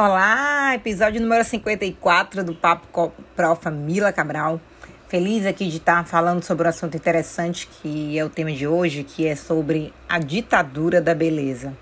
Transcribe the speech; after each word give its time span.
Olá, 0.00 0.76
episódio 0.76 1.20
número 1.20 1.42
54 1.42 2.44
do 2.44 2.54
Papo 2.54 2.86
com 2.92 3.10
Profa 3.34 3.68
Mila 3.68 4.12
Cabral. 4.12 4.60
Feliz 5.08 5.44
aqui 5.44 5.66
de 5.66 5.78
estar 5.78 6.06
falando 6.06 6.40
sobre 6.44 6.68
um 6.68 6.70
assunto 6.70 6.96
interessante 6.96 7.66
que 7.66 8.16
é 8.16 8.24
o 8.24 8.30
tema 8.30 8.52
de 8.52 8.64
hoje, 8.64 9.02
que 9.02 9.26
é 9.26 9.34
sobre 9.34 9.92
a 10.08 10.20
ditadura 10.20 11.00
da 11.00 11.16
beleza. 11.16 11.76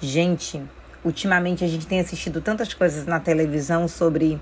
Gente, 0.00 0.62
ultimamente 1.04 1.62
a 1.62 1.66
gente 1.68 1.86
tem 1.86 2.00
assistido 2.00 2.40
tantas 2.40 2.72
coisas 2.72 3.04
na 3.04 3.20
televisão 3.20 3.86
sobre 3.88 4.40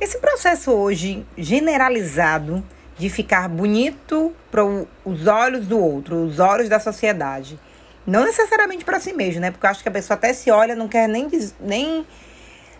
esse 0.00 0.18
processo 0.18 0.72
hoje 0.72 1.24
generalizado 1.38 2.60
de 2.98 3.08
ficar 3.08 3.48
bonito 3.48 4.34
para 4.50 4.64
os 4.64 5.28
olhos 5.28 5.68
do 5.68 5.78
outro, 5.78 6.16
os 6.24 6.40
olhos 6.40 6.68
da 6.68 6.80
sociedade. 6.80 7.56
Não 8.04 8.24
necessariamente 8.24 8.84
para 8.84 8.98
si 8.98 9.12
mesmo, 9.12 9.40
né? 9.40 9.52
Porque 9.52 9.64
eu 9.64 9.70
acho 9.70 9.80
que 9.80 9.88
a 9.88 9.92
pessoa 9.92 10.16
até 10.16 10.32
se 10.32 10.50
olha, 10.50 10.74
não 10.74 10.88
quer 10.88 11.08
nem, 11.08 11.28
nem 11.60 12.04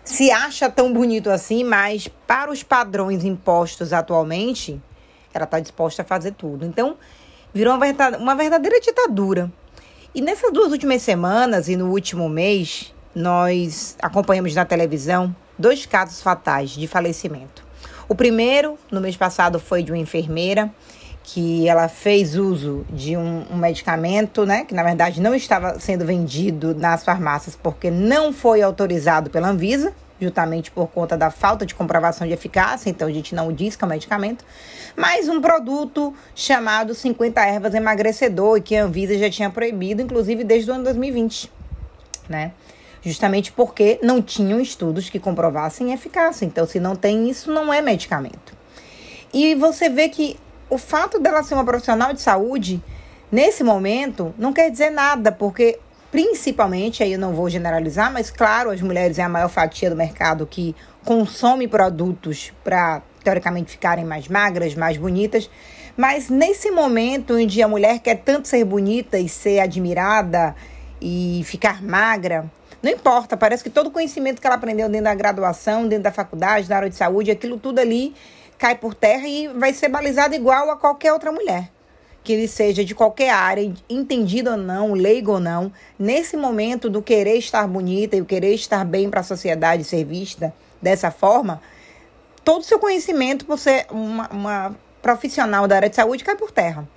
se 0.03 0.31
acha 0.31 0.69
tão 0.69 0.91
bonito 0.91 1.29
assim, 1.29 1.63
mas 1.63 2.07
para 2.07 2.51
os 2.51 2.61
padrões 2.61 3.23
impostos 3.23 3.93
atualmente, 3.93 4.81
ela 5.33 5.45
está 5.45 5.59
disposta 5.59 6.01
a 6.01 6.05
fazer 6.05 6.33
tudo. 6.33 6.65
Então, 6.65 6.97
virou 7.53 7.75
uma 8.19 8.35
verdadeira 8.35 8.79
ditadura. 8.79 9.51
E 10.13 10.21
nessas 10.21 10.51
duas 10.51 10.71
últimas 10.71 11.01
semanas 11.01 11.67
e 11.67 11.75
no 11.75 11.89
último 11.89 12.29
mês, 12.29 12.93
nós 13.15 13.95
acompanhamos 14.01 14.53
na 14.53 14.65
televisão 14.65 15.35
dois 15.57 15.85
casos 15.85 16.21
fatais 16.21 16.71
de 16.71 16.87
falecimento. 16.87 17.63
O 18.07 18.13
primeiro, 18.13 18.77
no 18.91 18.99
mês 18.99 19.15
passado, 19.15 19.59
foi 19.59 19.81
de 19.81 19.91
uma 19.91 19.97
enfermeira 19.97 20.69
que 21.23 21.67
ela 21.69 21.87
fez 21.87 22.35
uso 22.35 22.85
de 22.89 23.15
um, 23.15 23.45
um, 23.49 23.55
medicamento, 23.55 24.45
né, 24.45 24.65
que 24.65 24.73
na 24.73 24.83
verdade 24.83 25.21
não 25.21 25.33
estava 25.33 25.79
sendo 25.79 26.05
vendido 26.05 26.75
nas 26.75 27.03
farmácias 27.03 27.55
porque 27.55 27.89
não 27.89 28.33
foi 28.33 28.61
autorizado 28.61 29.29
pela 29.29 29.47
Anvisa, 29.47 29.93
justamente 30.19 30.69
por 30.69 30.87
conta 30.87 31.17
da 31.17 31.31
falta 31.31 31.65
de 31.65 31.73
comprovação 31.73 32.27
de 32.27 32.33
eficácia, 32.33 32.89
então 32.89 33.07
a 33.07 33.11
gente 33.11 33.33
não 33.33 33.51
diz 33.53 33.75
que 33.75 33.83
é 33.83 33.87
um 33.87 33.89
medicamento, 33.89 34.43
mas 34.95 35.29
um 35.29 35.39
produto 35.41 36.13
chamado 36.35 36.93
50 36.93 37.41
ervas 37.41 37.73
emagrecedor, 37.73 38.57
e 38.57 38.61
que 38.61 38.75
a 38.75 38.83
Anvisa 38.83 39.17
já 39.17 39.29
tinha 39.29 39.49
proibido, 39.49 40.01
inclusive 40.01 40.43
desde 40.43 40.69
o 40.69 40.73
ano 40.73 40.83
2020, 40.83 41.51
né? 42.27 42.51
Justamente 43.01 43.51
porque 43.51 43.99
não 44.01 44.21
tinham 44.21 44.61
estudos 44.61 45.09
que 45.09 45.19
comprovassem 45.19 45.91
eficácia. 45.91 46.45
Então, 46.45 46.65
se 46.65 46.79
não 46.79 46.95
tem 46.95 47.29
isso, 47.29 47.51
não 47.51 47.73
é 47.73 47.81
medicamento. 47.81 48.55
E 49.33 49.55
você 49.55 49.89
vê 49.89 50.07
que 50.07 50.37
o 50.73 50.77
fato 50.77 51.19
dela 51.19 51.43
ser 51.43 51.53
uma 51.53 51.63
profissional 51.63 52.11
de 52.13 52.19
saúde, 52.19 52.83
nesse 53.31 53.63
momento, 53.63 54.33
não 54.39 54.51
quer 54.51 54.71
dizer 54.71 54.89
nada, 54.89 55.31
porque 55.31 55.79
principalmente, 56.11 57.03
aí 57.03 57.13
eu 57.13 57.19
não 57.19 57.33
vou 57.33 57.47
generalizar, 57.47 58.11
mas 58.11 58.31
claro, 58.31 58.71
as 58.71 58.81
mulheres 58.81 59.19
é 59.19 59.21
a 59.21 59.29
maior 59.29 59.49
fatia 59.49 59.89
do 59.89 59.95
mercado 59.95 60.47
que 60.47 60.75
consome 61.05 61.67
produtos 61.67 62.51
para 62.63 63.03
teoricamente 63.23 63.71
ficarem 63.71 64.03
mais 64.03 64.27
magras, 64.27 64.73
mais 64.73 64.97
bonitas. 64.97 65.47
Mas 65.95 66.27
nesse 66.27 66.71
momento 66.71 67.35
onde 67.35 67.61
a 67.61 67.67
mulher 67.67 67.99
quer 67.99 68.15
tanto 68.15 68.47
ser 68.47 68.65
bonita 68.65 69.19
e 69.19 69.29
ser 69.29 69.59
admirada 69.59 70.55
e 70.99 71.43
ficar 71.45 71.83
magra, 71.83 72.51
não 72.81 72.91
importa, 72.91 73.37
parece 73.37 73.63
que 73.63 73.69
todo 73.69 73.87
o 73.87 73.91
conhecimento 73.91 74.41
que 74.41 74.47
ela 74.47 74.55
aprendeu 74.55 74.89
dentro 74.89 75.05
da 75.05 75.13
graduação, 75.15 75.87
dentro 75.87 76.03
da 76.03 76.11
faculdade, 76.11 76.67
na 76.67 76.77
área 76.77 76.89
de 76.89 76.95
saúde, 76.95 77.29
aquilo 77.29 77.59
tudo 77.59 77.79
ali 77.79 78.15
cai 78.63 78.75
por 78.75 78.95
terra 78.95 79.27
e 79.27 79.49
vai 79.49 79.73
ser 79.73 79.89
balizado 79.89 80.33
igual 80.33 80.71
a 80.71 80.77
qualquer 80.77 81.11
outra 81.11 81.33
mulher. 81.33 81.69
Que 82.23 82.31
ele 82.31 82.47
seja 82.47 82.85
de 82.85 82.95
qualquer 82.95 83.29
área, 83.29 83.73
entendido 83.89 84.51
ou 84.51 84.55
não, 84.55 84.93
leigo 84.93 85.33
ou 85.33 85.39
não, 85.41 85.69
nesse 85.99 86.37
momento 86.37 86.89
do 86.89 87.01
querer 87.01 87.35
estar 87.35 87.67
bonita 87.67 88.15
e 88.15 88.21
o 88.21 88.25
querer 88.25 88.53
estar 88.53 88.85
bem 88.85 89.09
para 89.09 89.19
a 89.19 89.23
sociedade 89.23 89.83
ser 89.83 90.05
vista 90.05 90.53
dessa 90.81 91.11
forma, 91.11 91.61
todo 92.41 92.61
o 92.61 92.63
seu 92.63 92.79
conhecimento 92.79 93.45
por 93.45 93.59
ser 93.59 93.85
uma, 93.91 94.29
uma 94.29 94.75
profissional 95.01 95.67
da 95.67 95.75
área 95.75 95.89
de 95.89 95.97
saúde 95.97 96.23
cai 96.23 96.37
por 96.37 96.49
terra. 96.49 96.87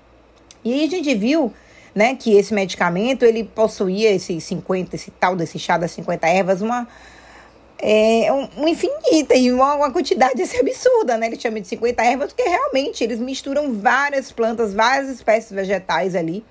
E 0.62 0.72
aí 0.72 0.84
a 0.84 0.88
gente 0.88 1.12
viu 1.16 1.52
né, 1.92 2.14
que 2.14 2.36
esse 2.36 2.54
medicamento 2.54 3.24
ele 3.24 3.42
possuía 3.42 4.12
esses 4.12 4.44
50, 4.44 4.94
esse 4.94 5.10
tal 5.10 5.34
desse 5.34 5.58
chá 5.58 5.76
das 5.76 5.90
50 5.90 6.28
ervas, 6.28 6.62
uma 6.62 6.86
é, 7.78 8.32
um, 8.32 8.62
um 8.62 8.68
infinita 8.68 9.34
e 9.34 9.52
uma, 9.52 9.74
uma, 9.74 9.90
quantidade 9.90 10.40
assim, 10.40 10.58
absurda, 10.58 11.16
né? 11.16 11.26
Ele 11.26 11.38
chama 11.38 11.60
de 11.60 11.68
50 11.68 12.04
ervas, 12.04 12.32
porque 12.32 12.48
realmente 12.48 13.04
eles 13.04 13.18
misturam 13.18 13.74
várias 13.74 14.32
plantas, 14.32 14.72
várias 14.72 15.10
espécies 15.10 15.50
vegetais 15.50 16.14
ali. 16.14 16.44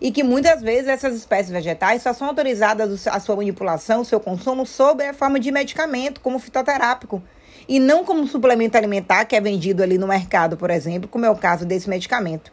E 0.00 0.10
que 0.10 0.24
muitas 0.24 0.60
vezes 0.62 0.88
essas 0.88 1.14
espécies 1.14 1.52
vegetais 1.52 2.02
só 2.02 2.12
são 2.12 2.26
autorizadas 2.26 3.06
a 3.06 3.20
sua 3.20 3.36
manipulação, 3.36 4.00
o 4.00 4.04
seu 4.04 4.18
consumo, 4.18 4.66
sob 4.66 5.04
a 5.04 5.14
forma 5.14 5.38
de 5.38 5.52
medicamento, 5.52 6.20
como 6.20 6.38
fitoterápico. 6.38 7.22
E 7.68 7.78
não 7.78 8.04
como 8.04 8.26
suplemento 8.26 8.76
alimentar 8.76 9.24
que 9.24 9.36
é 9.36 9.40
vendido 9.40 9.82
ali 9.82 9.98
no 9.98 10.08
mercado, 10.08 10.56
por 10.56 10.70
exemplo, 10.70 11.08
como 11.08 11.24
é 11.24 11.30
o 11.30 11.36
caso 11.36 11.64
desse 11.64 11.88
medicamento. 11.88 12.50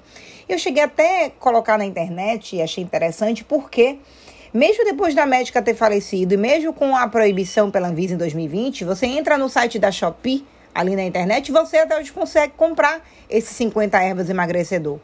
Eu 0.48 0.60
cheguei 0.60 0.84
até 0.84 1.26
a 1.26 1.30
colocar 1.32 1.78
na 1.78 1.86
internet 1.86 2.56
e 2.56 2.62
achei 2.62 2.84
interessante 2.84 3.44
porque 3.44 3.98
mesmo 4.54 4.84
depois 4.84 5.14
da 5.14 5.26
médica 5.26 5.62
ter 5.62 5.76
falecido 5.76 6.34
e 6.34 6.38
mesmo 6.38 6.74
com 6.74 6.96
a 6.96 7.08
proibição 7.08 7.70
pela 7.70 7.88
Anvisa 7.88 8.16
em 8.16 8.18
2020, 8.18 8.84
você 8.84 9.06
entra 9.06 9.38
no 9.38 9.48
site 9.48 9.78
da 9.78 9.92
Shopee, 9.92 10.46
ali 10.74 10.96
na 10.96 11.04
internet, 11.04 11.50
e 11.50 11.52
você 11.52 11.78
até 11.78 11.98
hoje 12.00 12.12
consegue 12.12 12.54
comprar 12.56 13.06
esses 13.30 13.56
50 13.56 14.02
ervas 14.02 14.30
emagrecedor. 14.30 15.00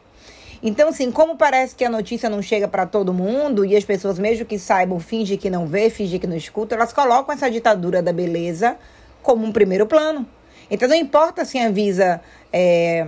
Então, 0.62 0.88
assim, 0.88 1.10
como 1.12 1.36
parece 1.36 1.74
que 1.74 1.84
a 1.84 1.90
notícia 1.90 2.30
não 2.30 2.40
chega 2.40 2.66
para 2.66 2.86
todo 2.86 3.12
mundo 3.12 3.64
e 3.64 3.76
as 3.76 3.84
pessoas, 3.84 4.18
mesmo 4.18 4.44
que 4.44 4.58
saibam, 4.58 4.98
fingem 4.98 5.36
que 5.36 5.50
não 5.50 5.66
vê, 5.66 5.90
fingem 5.90 6.18
que 6.18 6.26
não 6.26 6.36
escuta, 6.36 6.74
elas 6.74 6.92
colocam 6.92 7.34
essa 7.34 7.50
ditadura 7.50 8.02
da 8.02 8.12
beleza 8.12 8.76
como 9.22 9.44
um 9.44 9.52
primeiro 9.52 9.86
plano. 9.86 10.26
Então, 10.70 10.88
não 10.88 10.96
importa 10.96 11.44
se 11.44 11.58
a 11.58 11.68
Anvisa 11.68 12.20
é, 12.52 13.06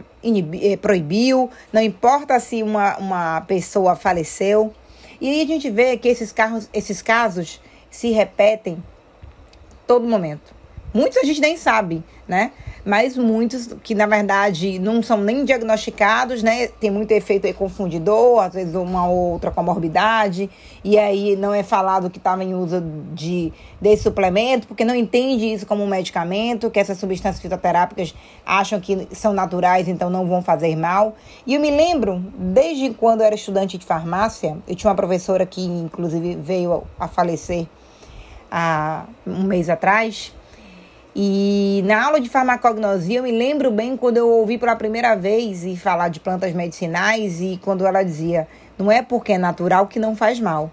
é, 0.62 0.76
proibiu, 0.76 1.50
não 1.72 1.82
importa 1.82 2.38
se 2.38 2.62
uma, 2.62 2.96
uma 2.98 3.40
pessoa 3.40 3.96
faleceu, 3.96 4.72
e 5.20 5.28
aí 5.28 5.42
a 5.42 5.46
gente 5.46 5.70
vê 5.70 5.96
que 5.96 6.08
esses, 6.08 6.32
carros, 6.32 6.68
esses 6.72 7.02
casos 7.02 7.60
se 7.90 8.10
repetem 8.10 8.82
todo 9.86 10.06
momento. 10.06 10.57
Muitos 10.92 11.18
a 11.18 11.24
gente 11.24 11.40
nem 11.40 11.56
sabe, 11.56 12.02
né? 12.26 12.50
Mas 12.84 13.16
muitos 13.16 13.68
que 13.82 13.94
na 13.94 14.06
verdade 14.06 14.78
não 14.78 15.02
são 15.02 15.18
nem 15.18 15.44
diagnosticados, 15.44 16.42
né? 16.42 16.68
Tem 16.68 16.90
muito 16.90 17.12
efeito 17.12 17.46
aí 17.46 17.52
confundidor, 17.52 18.42
às 18.42 18.54
vezes 18.54 18.74
uma 18.74 19.06
outra 19.06 19.50
comorbidade, 19.50 20.48
e 20.82 20.96
aí 20.96 21.36
não 21.36 21.52
é 21.52 21.62
falado 21.62 22.08
que 22.08 22.16
estava 22.16 22.42
em 22.42 22.54
uso 22.54 22.80
de 23.12 23.52
desse 23.78 24.04
suplemento, 24.04 24.66
porque 24.66 24.84
não 24.84 24.94
entende 24.94 25.52
isso 25.52 25.66
como 25.66 25.82
um 25.82 25.86
medicamento, 25.86 26.70
que 26.70 26.80
essas 26.80 26.96
substâncias 26.96 27.42
fitoterápicas 27.42 28.14
acham 28.46 28.80
que 28.80 29.06
são 29.12 29.34
naturais, 29.34 29.88
então 29.88 30.08
não 30.08 30.26
vão 30.26 30.40
fazer 30.40 30.74
mal. 30.74 31.14
E 31.46 31.54
eu 31.54 31.60
me 31.60 31.70
lembro, 31.70 32.24
desde 32.34 32.90
quando 32.94 33.20
eu 33.20 33.26
era 33.26 33.34
estudante 33.34 33.76
de 33.76 33.84
farmácia, 33.84 34.56
eu 34.66 34.74
tinha 34.74 34.88
uma 34.88 34.96
professora 34.96 35.44
que 35.44 35.62
inclusive 35.62 36.36
veio 36.36 36.84
a 36.98 37.06
falecer 37.06 37.66
há 38.50 39.04
um 39.26 39.42
mês 39.42 39.68
atrás 39.68 40.32
e 41.14 41.82
na 41.86 42.04
aula 42.04 42.20
de 42.20 42.28
farmacognosia, 42.28 43.18
eu 43.18 43.22
me 43.22 43.32
lembro 43.32 43.70
bem 43.70 43.96
quando 43.96 44.18
eu 44.18 44.28
ouvi 44.28 44.58
pela 44.58 44.76
primeira 44.76 45.14
vez 45.16 45.64
e 45.64 45.76
falar 45.76 46.08
de 46.08 46.20
plantas 46.20 46.52
medicinais 46.52 47.40
e 47.40 47.58
quando 47.62 47.86
ela 47.86 48.02
dizia: 48.02 48.46
não 48.78 48.90
é 48.90 49.02
porque 49.02 49.32
é 49.32 49.38
natural 49.38 49.86
que 49.86 49.98
não 49.98 50.14
faz 50.14 50.38
mal. 50.38 50.70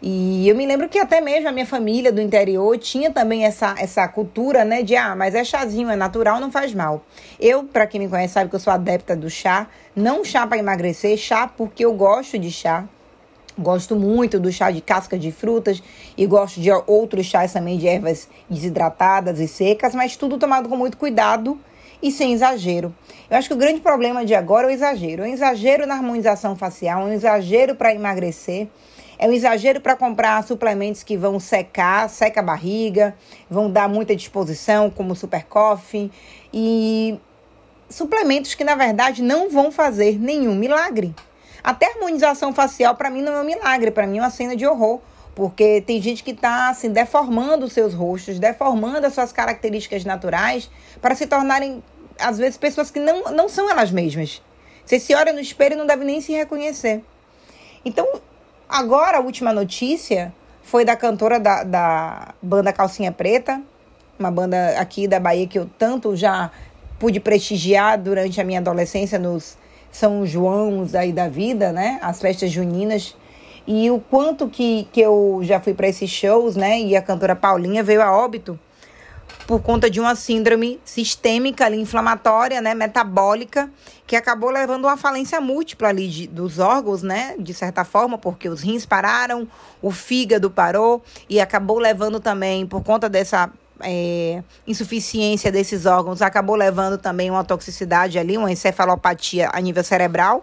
E 0.00 0.46
eu 0.46 0.54
me 0.54 0.66
lembro 0.66 0.88
que 0.88 0.98
até 0.98 1.20
mesmo 1.20 1.48
a 1.48 1.52
minha 1.52 1.64
família 1.64 2.12
do 2.12 2.20
interior 2.20 2.76
tinha 2.78 3.10
também 3.10 3.44
essa, 3.44 3.74
essa 3.78 4.06
cultura, 4.06 4.64
né, 4.64 4.82
de 4.82 4.94
ah, 4.94 5.16
mas 5.16 5.34
é 5.34 5.42
chazinho, 5.42 5.88
é 5.90 5.96
natural, 5.96 6.38
não 6.38 6.52
faz 6.52 6.74
mal. 6.74 7.04
Eu, 7.40 7.64
para 7.64 7.86
quem 7.86 8.00
me 8.00 8.08
conhece, 8.08 8.34
sabe 8.34 8.50
que 8.50 8.56
eu 8.56 8.60
sou 8.60 8.72
adepta 8.72 9.16
do 9.16 9.30
chá, 9.30 9.66
não 9.96 10.22
chá 10.22 10.46
para 10.46 10.58
emagrecer, 10.58 11.16
chá 11.16 11.48
porque 11.48 11.84
eu 11.84 11.94
gosto 11.94 12.38
de 12.38 12.52
chá. 12.52 12.84
Gosto 13.58 13.96
muito 13.96 14.38
do 14.38 14.52
chá 14.52 14.70
de 14.70 14.82
casca 14.82 15.18
de 15.18 15.32
frutas 15.32 15.82
e 16.14 16.26
gosto 16.26 16.60
de 16.60 16.70
outros 16.86 17.24
chás 17.24 17.54
também 17.54 17.78
de 17.78 17.88
ervas 17.88 18.28
desidratadas 18.50 19.40
e 19.40 19.48
secas, 19.48 19.94
mas 19.94 20.14
tudo 20.14 20.36
tomado 20.36 20.68
com 20.68 20.76
muito 20.76 20.98
cuidado 20.98 21.58
e 22.02 22.10
sem 22.10 22.34
exagero. 22.34 22.94
Eu 23.30 23.38
acho 23.38 23.48
que 23.48 23.54
o 23.54 23.56
grande 23.56 23.80
problema 23.80 24.26
de 24.26 24.34
agora 24.34 24.66
é 24.66 24.70
o 24.70 24.72
exagero. 24.72 25.22
É 25.22 25.28
um 25.28 25.32
exagero 25.32 25.86
na 25.86 25.94
harmonização 25.94 26.54
facial, 26.54 27.00
é 27.00 27.04
um 27.04 27.12
exagero 27.14 27.74
para 27.74 27.94
emagrecer, 27.94 28.68
é 29.18 29.26
um 29.26 29.32
exagero 29.32 29.80
para 29.80 29.96
comprar 29.96 30.44
suplementos 30.44 31.02
que 31.02 31.16
vão 31.16 31.40
secar, 31.40 32.10
seca 32.10 32.40
a 32.40 32.42
barriga, 32.42 33.14
vão 33.48 33.70
dar 33.70 33.88
muita 33.88 34.14
disposição, 34.14 34.90
como 34.90 35.16
Super 35.16 35.44
Coffee, 35.44 36.12
e 36.52 37.18
suplementos 37.88 38.54
que 38.54 38.64
na 38.64 38.74
verdade 38.74 39.22
não 39.22 39.48
vão 39.48 39.72
fazer 39.72 40.18
nenhum 40.18 40.54
milagre. 40.54 41.14
Até 41.66 41.86
harmonização 41.86 42.54
facial, 42.54 42.94
para 42.94 43.10
mim, 43.10 43.22
não 43.22 43.32
é 43.32 43.40
um 43.40 43.44
milagre, 43.44 43.90
para 43.90 44.06
mim 44.06 44.18
é 44.18 44.20
uma 44.20 44.30
cena 44.30 44.54
de 44.54 44.64
horror. 44.64 45.00
Porque 45.34 45.82
tem 45.84 46.00
gente 46.00 46.22
que 46.22 46.30
está 46.30 46.68
assim, 46.68 46.90
deformando 46.90 47.66
os 47.66 47.72
seus 47.72 47.92
rostos, 47.92 48.38
deformando 48.38 49.04
as 49.04 49.14
suas 49.14 49.32
características 49.32 50.04
naturais 50.04 50.70
para 51.02 51.16
se 51.16 51.26
tornarem, 51.26 51.82
às 52.20 52.38
vezes, 52.38 52.56
pessoas 52.56 52.88
que 52.88 53.00
não, 53.00 53.32
não 53.32 53.48
são 53.48 53.68
elas 53.68 53.90
mesmas. 53.90 54.40
Você 54.84 55.00
se 55.00 55.12
olha 55.12 55.32
no 55.32 55.40
espelho 55.40 55.72
e 55.72 55.76
não 55.76 55.88
deve 55.88 56.04
nem 56.04 56.20
se 56.20 56.30
reconhecer. 56.30 57.02
Então, 57.84 58.06
agora 58.68 59.18
a 59.18 59.20
última 59.20 59.52
notícia 59.52 60.32
foi 60.62 60.84
da 60.84 60.94
cantora 60.94 61.40
da, 61.40 61.64
da 61.64 62.34
banda 62.40 62.72
Calcinha 62.72 63.10
Preta, 63.10 63.60
uma 64.16 64.30
banda 64.30 64.78
aqui 64.78 65.08
da 65.08 65.18
Bahia 65.18 65.48
que 65.48 65.58
eu 65.58 65.68
tanto 65.76 66.14
já 66.14 66.48
pude 66.96 67.18
prestigiar 67.18 67.98
durante 67.98 68.40
a 68.40 68.44
minha 68.44 68.60
adolescência 68.60 69.18
nos 69.18 69.58
São 69.96 70.26
Joãos 70.26 70.94
aí 70.94 71.10
da 71.10 71.26
vida, 71.26 71.72
né? 71.72 71.98
As 72.02 72.20
festas 72.20 72.50
juninas. 72.50 73.16
E 73.66 73.90
o 73.90 73.98
quanto 73.98 74.46
que, 74.46 74.86
que 74.92 75.00
eu 75.00 75.40
já 75.42 75.58
fui 75.58 75.72
para 75.72 75.88
esses 75.88 76.10
shows, 76.10 76.54
né? 76.54 76.78
E 76.78 76.94
a 76.94 77.00
cantora 77.00 77.34
Paulinha 77.34 77.82
veio 77.82 78.02
a 78.02 78.14
óbito 78.14 78.60
por 79.46 79.62
conta 79.62 79.88
de 79.88 79.98
uma 79.98 80.14
síndrome 80.14 80.78
sistêmica 80.84 81.64
ali, 81.64 81.80
inflamatória, 81.80 82.60
né, 82.60 82.74
metabólica, 82.74 83.70
que 84.06 84.16
acabou 84.16 84.50
levando 84.50 84.86
a 84.86 84.90
uma 84.90 84.96
falência 84.96 85.40
múltipla 85.40 85.88
ali 85.88 86.08
de, 86.08 86.26
dos 86.26 86.58
órgãos, 86.58 87.02
né, 87.02 87.36
de 87.38 87.54
certa 87.54 87.84
forma, 87.84 88.18
porque 88.18 88.48
os 88.48 88.60
rins 88.60 88.84
pararam, 88.84 89.48
o 89.80 89.90
fígado 89.92 90.50
parou 90.50 91.02
e 91.28 91.40
acabou 91.40 91.78
levando 91.78 92.18
também, 92.18 92.66
por 92.66 92.82
conta 92.82 93.08
dessa 93.08 93.50
é, 93.80 94.42
insuficiência 94.66 95.50
desses 95.52 95.86
órgãos, 95.86 96.22
acabou 96.22 96.56
levando 96.56 96.98
também 96.98 97.30
uma 97.30 97.44
toxicidade 97.44 98.18
ali, 98.18 98.36
uma 98.36 98.50
encefalopatia 98.50 99.50
a 99.52 99.60
nível 99.60 99.84
cerebral, 99.84 100.42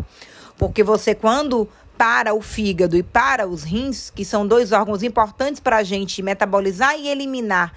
porque 0.57 0.83
você 0.83 1.15
quando 1.15 1.67
para 1.97 2.33
o 2.33 2.41
fígado 2.41 2.97
e 2.97 3.03
para 3.03 3.47
os 3.47 3.63
rins, 3.63 4.09
que 4.09 4.25
são 4.25 4.45
dois 4.47 4.71
órgãos 4.71 5.03
importantes 5.03 5.59
para 5.59 5.77
a 5.77 5.83
gente 5.83 6.21
metabolizar 6.21 6.97
e 6.97 7.07
eliminar 7.07 7.73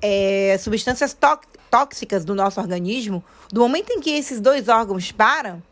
é, 0.00 0.56
substâncias 0.58 1.16
tóxicas 1.70 2.24
do 2.24 2.34
nosso 2.34 2.60
organismo, 2.60 3.24
do 3.50 3.60
momento 3.60 3.90
em 3.90 4.00
que 4.00 4.10
esses 4.10 4.40
dois 4.40 4.68
órgãos 4.68 5.10
param, 5.12 5.62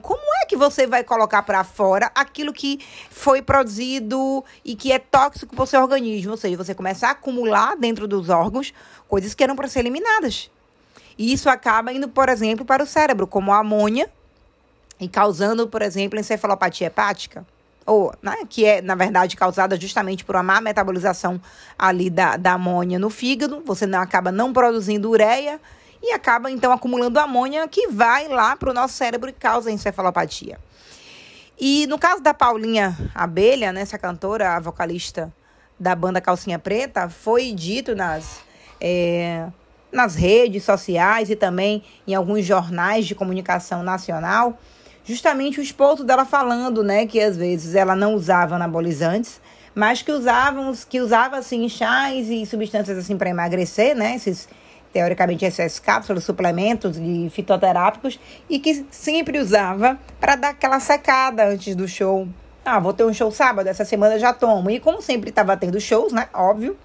como 0.00 0.22
é 0.42 0.46
que 0.46 0.56
você 0.56 0.86
vai 0.86 1.04
colocar 1.04 1.42
para 1.42 1.62
fora 1.64 2.10
aquilo 2.14 2.52
que 2.52 2.80
foi 3.10 3.42
produzido 3.42 4.42
e 4.64 4.74
que 4.74 4.90
é 4.90 4.98
tóxico 4.98 5.54
para 5.54 5.64
o 5.64 5.66
seu 5.66 5.82
organismo? 5.82 6.30
Ou 6.30 6.36
seja, 6.38 6.56
você 6.56 6.74
começa 6.74 7.08
a 7.08 7.10
acumular 7.10 7.76
dentro 7.76 8.08
dos 8.08 8.30
órgãos 8.30 8.72
coisas 9.06 9.34
que 9.34 9.44
eram 9.44 9.54
para 9.54 9.68
ser 9.68 9.80
eliminadas. 9.80 10.50
E 11.18 11.32
isso 11.32 11.50
acaba 11.50 11.92
indo, 11.92 12.08
por 12.08 12.30
exemplo, 12.30 12.64
para 12.64 12.82
o 12.82 12.86
cérebro, 12.86 13.26
como 13.26 13.52
a 13.52 13.58
amônia, 13.58 14.10
e 14.98 15.08
causando, 15.08 15.68
por 15.68 15.82
exemplo, 15.82 16.18
encefalopatia 16.18 16.86
hepática 16.86 17.44
ou 17.86 18.14
né, 18.22 18.36
que 18.48 18.64
é, 18.64 18.80
na 18.80 18.94
verdade, 18.94 19.36
causada 19.36 19.78
justamente 19.78 20.24
por 20.24 20.36
uma 20.36 20.42
má 20.42 20.60
metabolização 20.60 21.40
ali 21.78 22.08
da, 22.08 22.36
da 22.36 22.52
amônia 22.52 22.98
no 22.98 23.10
fígado, 23.10 23.62
você 23.64 23.84
não 23.84 24.00
acaba 24.00 24.30
não 24.30 24.52
produzindo 24.52 25.10
ureia 25.10 25.60
e 26.02 26.12
acaba 26.12 26.50
então 26.50 26.72
acumulando 26.72 27.18
amônia 27.18 27.66
que 27.68 27.88
vai 27.88 28.28
lá 28.28 28.56
para 28.56 28.70
o 28.70 28.74
nosso 28.74 28.94
cérebro 28.94 29.30
e 29.30 29.32
causa 29.32 29.70
encefalopatia. 29.70 30.58
E 31.58 31.86
no 31.86 31.98
caso 31.98 32.22
da 32.22 32.32
Paulinha 32.32 32.96
Abelha, 33.14 33.72
né, 33.72 33.82
essa 33.82 33.98
cantora, 33.98 34.56
a 34.56 34.60
vocalista 34.60 35.32
da 35.78 35.94
banda 35.94 36.20
Calcinha 36.20 36.58
Preta, 36.58 37.08
foi 37.08 37.52
dito 37.52 37.94
nas, 37.94 38.40
é, 38.80 39.46
nas 39.92 40.14
redes 40.14 40.64
sociais 40.64 41.28
e 41.28 41.36
também 41.36 41.82
em 42.06 42.14
alguns 42.14 42.44
jornais 42.44 43.06
de 43.06 43.14
comunicação 43.14 43.82
nacional 43.82 44.58
justamente 45.04 45.58
o 45.58 45.62
esposo 45.62 46.04
dela 46.04 46.24
falando, 46.24 46.82
né, 46.82 47.06
que 47.06 47.20
às 47.20 47.36
vezes 47.36 47.74
ela 47.74 47.96
não 47.96 48.14
usava 48.14 48.56
anabolizantes, 48.56 49.40
mas 49.74 50.02
que 50.02 50.12
usavam, 50.12 50.72
que 50.88 51.00
usava 51.00 51.38
assim 51.38 51.68
chás 51.68 52.28
e 52.28 52.44
substâncias 52.46 52.98
assim 52.98 53.16
para 53.16 53.30
emagrecer, 53.30 53.96
né, 53.96 54.14
esses 54.14 54.48
teoricamente 54.92 55.44
essas 55.44 55.78
cápsulas, 55.78 56.24
suplementos 56.24 56.96
e 56.98 57.30
fitoterápicos 57.30 58.18
e 58.48 58.58
que 58.58 58.86
sempre 58.90 59.38
usava 59.38 59.98
para 60.20 60.36
dar 60.36 60.48
aquela 60.50 60.80
secada 60.80 61.46
antes 61.46 61.74
do 61.74 61.86
show. 61.86 62.28
Ah, 62.64 62.78
vou 62.78 62.92
ter 62.92 63.04
um 63.04 63.12
show 63.12 63.30
sábado, 63.30 63.68
essa 63.68 63.84
semana 63.84 64.18
já 64.18 64.32
tomo. 64.32 64.70
E 64.70 64.80
como 64.80 65.00
sempre 65.00 65.30
estava 65.30 65.56
tendo 65.56 65.80
shows, 65.80 66.12
né? 66.12 66.28
Óbvio, 66.34 66.76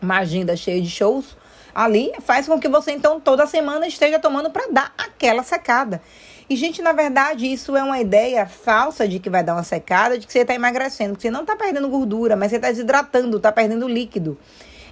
uma 0.00 0.18
agenda 0.18 0.56
cheia 0.56 0.80
de 0.80 0.88
shows 0.88 1.36
ali 1.74 2.12
faz 2.20 2.46
com 2.46 2.58
que 2.58 2.68
você 2.68 2.92
então 2.92 3.20
toda 3.20 3.46
semana 3.46 3.86
esteja 3.86 4.18
tomando 4.18 4.50
para 4.50 4.66
dar 4.68 4.92
aquela 4.96 5.42
secada. 5.42 6.00
E, 6.50 6.56
gente, 6.56 6.80
na 6.80 6.92
verdade, 6.92 7.46
isso 7.46 7.76
é 7.76 7.82
uma 7.82 8.00
ideia 8.00 8.46
falsa 8.46 9.06
de 9.06 9.18
que 9.18 9.28
vai 9.28 9.44
dar 9.44 9.52
uma 9.52 9.62
secada, 9.62 10.18
de 10.18 10.26
que 10.26 10.32
você 10.32 10.38
está 10.38 10.54
emagrecendo, 10.54 11.14
que 11.14 11.20
você 11.20 11.30
não 11.30 11.42
está 11.42 11.54
perdendo 11.54 11.90
gordura, 11.90 12.36
mas 12.36 12.50
você 12.50 12.56
está 12.56 12.70
desidratando, 12.70 13.36
está 13.36 13.52
perdendo 13.52 13.86
líquido. 13.86 14.38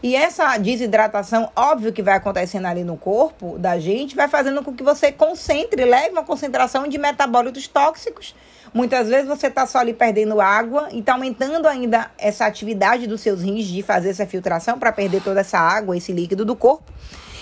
E 0.06 0.14
essa 0.14 0.56
desidratação, 0.56 1.50
óbvio 1.56 1.92
que 1.92 2.00
vai 2.00 2.14
acontecendo 2.14 2.66
ali 2.66 2.84
no 2.84 2.96
corpo 2.96 3.58
da 3.58 3.76
gente, 3.76 4.14
vai 4.14 4.28
fazendo 4.28 4.62
com 4.62 4.72
que 4.72 4.84
você 4.84 5.10
concentre, 5.10 5.84
leve 5.84 6.10
uma 6.10 6.22
concentração 6.22 6.86
de 6.86 6.96
metabólitos 6.96 7.66
tóxicos. 7.66 8.32
Muitas 8.72 9.08
vezes 9.08 9.26
você 9.26 9.48
está 9.48 9.66
só 9.66 9.78
ali 9.78 9.92
perdendo 9.92 10.40
água 10.40 10.90
e 10.92 11.00
está 11.00 11.14
aumentando 11.14 11.66
ainda 11.66 12.08
essa 12.18 12.46
atividade 12.46 13.08
dos 13.08 13.20
seus 13.20 13.42
rins 13.42 13.64
de 13.64 13.82
fazer 13.82 14.10
essa 14.10 14.24
filtração 14.24 14.78
para 14.78 14.92
perder 14.92 15.24
toda 15.24 15.40
essa 15.40 15.58
água, 15.58 15.96
esse 15.96 16.12
líquido 16.12 16.44
do 16.44 16.54
corpo. 16.54 16.84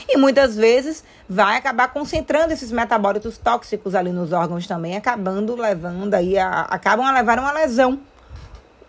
E 0.08 0.16
muitas 0.16 0.56
vezes 0.56 1.04
vai 1.28 1.58
acabar 1.58 1.88
concentrando 1.88 2.54
esses 2.54 2.72
metabólitos 2.72 3.36
tóxicos 3.36 3.94
ali 3.94 4.10
nos 4.10 4.32
órgãos 4.32 4.66
também, 4.66 4.96
acabando 4.96 5.54
levando 5.54 6.14
aí, 6.14 6.38
a, 6.38 6.62
acabam 6.62 7.04
a 7.04 7.12
levar 7.12 7.38
uma 7.38 7.52
lesão 7.52 8.00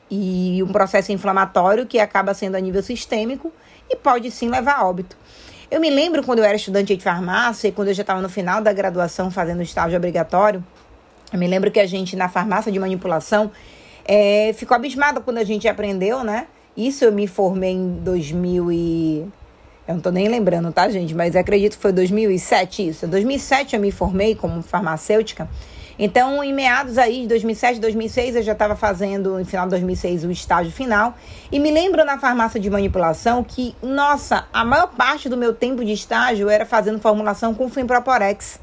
e 0.10 0.62
um 0.64 0.68
processo 0.68 1.12
inflamatório 1.12 1.86
que 1.86 2.00
acaba 2.00 2.34
sendo 2.34 2.56
a 2.56 2.60
nível 2.60 2.82
sistêmico 2.84 3.52
e 3.90 3.96
pode 3.96 4.30
sim 4.32 4.50
levar 4.50 4.76
a 4.80 4.88
óbito. 4.88 5.18
Eu 5.70 5.82
me 5.82 5.90
lembro 5.90 6.24
quando 6.24 6.40
eu 6.40 6.46
era 6.46 6.56
estudante 6.56 6.96
de 6.96 7.04
farmácia 7.04 7.68
e 7.68 7.72
quando 7.72 7.88
eu 7.90 7.94
já 7.94 8.02
estava 8.02 8.22
no 8.22 8.30
final 8.30 8.62
da 8.62 8.72
graduação 8.72 9.32
fazendo 9.32 9.62
estágio 9.62 9.98
obrigatório, 9.98 10.64
eu 11.34 11.40
me 11.40 11.48
lembro 11.48 11.72
que 11.72 11.80
a 11.80 11.88
gente 11.88 12.16
na 12.16 12.30
farmácia 12.30 12.72
de 12.72 12.80
manipulação 12.80 13.52
é, 14.06 14.54
ficou 14.54 14.76
abismada 14.76 15.20
quando 15.20 15.40
a 15.40 15.44
gente 15.44 15.68
aprendeu, 15.68 16.24
né? 16.24 16.48
Isso 16.78 17.04
eu 17.04 17.12
me 17.12 17.26
formei 17.28 17.72
em 17.72 17.96
2000 17.96 18.72
e 18.72 19.28
eu 19.88 19.94
não 19.96 20.02
tô 20.02 20.12
nem 20.12 20.28
lembrando, 20.28 20.72
tá, 20.72 20.90
gente? 20.90 21.14
Mas 21.16 21.36
acredito 21.36 21.76
que 21.76 21.82
foi 21.82 21.92
2007 21.92 22.88
isso. 22.88 23.06
Em 23.06 23.10
2007 23.10 23.76
eu 23.76 23.82
me 23.82 23.92
formei 23.92 24.36
como 24.36 24.62
farmacêutica. 24.62 25.50
Então, 25.98 26.44
em 26.44 26.54
meados 26.54 26.98
aí 26.98 27.22
de 27.22 27.28
2007, 27.28 27.80
2006, 27.80 28.36
eu 28.36 28.44
já 28.44 28.52
estava 28.52 28.76
fazendo, 28.76 29.40
no 29.40 29.46
final 29.46 29.66
de 29.66 29.72
2006, 29.72 30.26
o 30.26 30.32
estágio 30.32 30.72
final. 30.72 31.16
E 31.52 31.58
me 31.58 31.72
lembro 31.72 32.04
na 32.04 32.18
farmácia 32.18 32.60
de 32.60 32.70
manipulação 32.70 33.44
que, 33.44 33.74
nossa, 33.82 34.46
a 34.52 34.66
maior 34.66 34.88
parte 34.88 35.30
do 35.30 35.38
meu 35.38 35.54
tempo 35.54 35.86
de 35.86 35.94
estágio 35.94 36.50
era 36.50 36.66
fazendo 36.66 37.00
formulação 37.00 37.54
com 37.54 37.70
Fimproporex. 37.70 38.60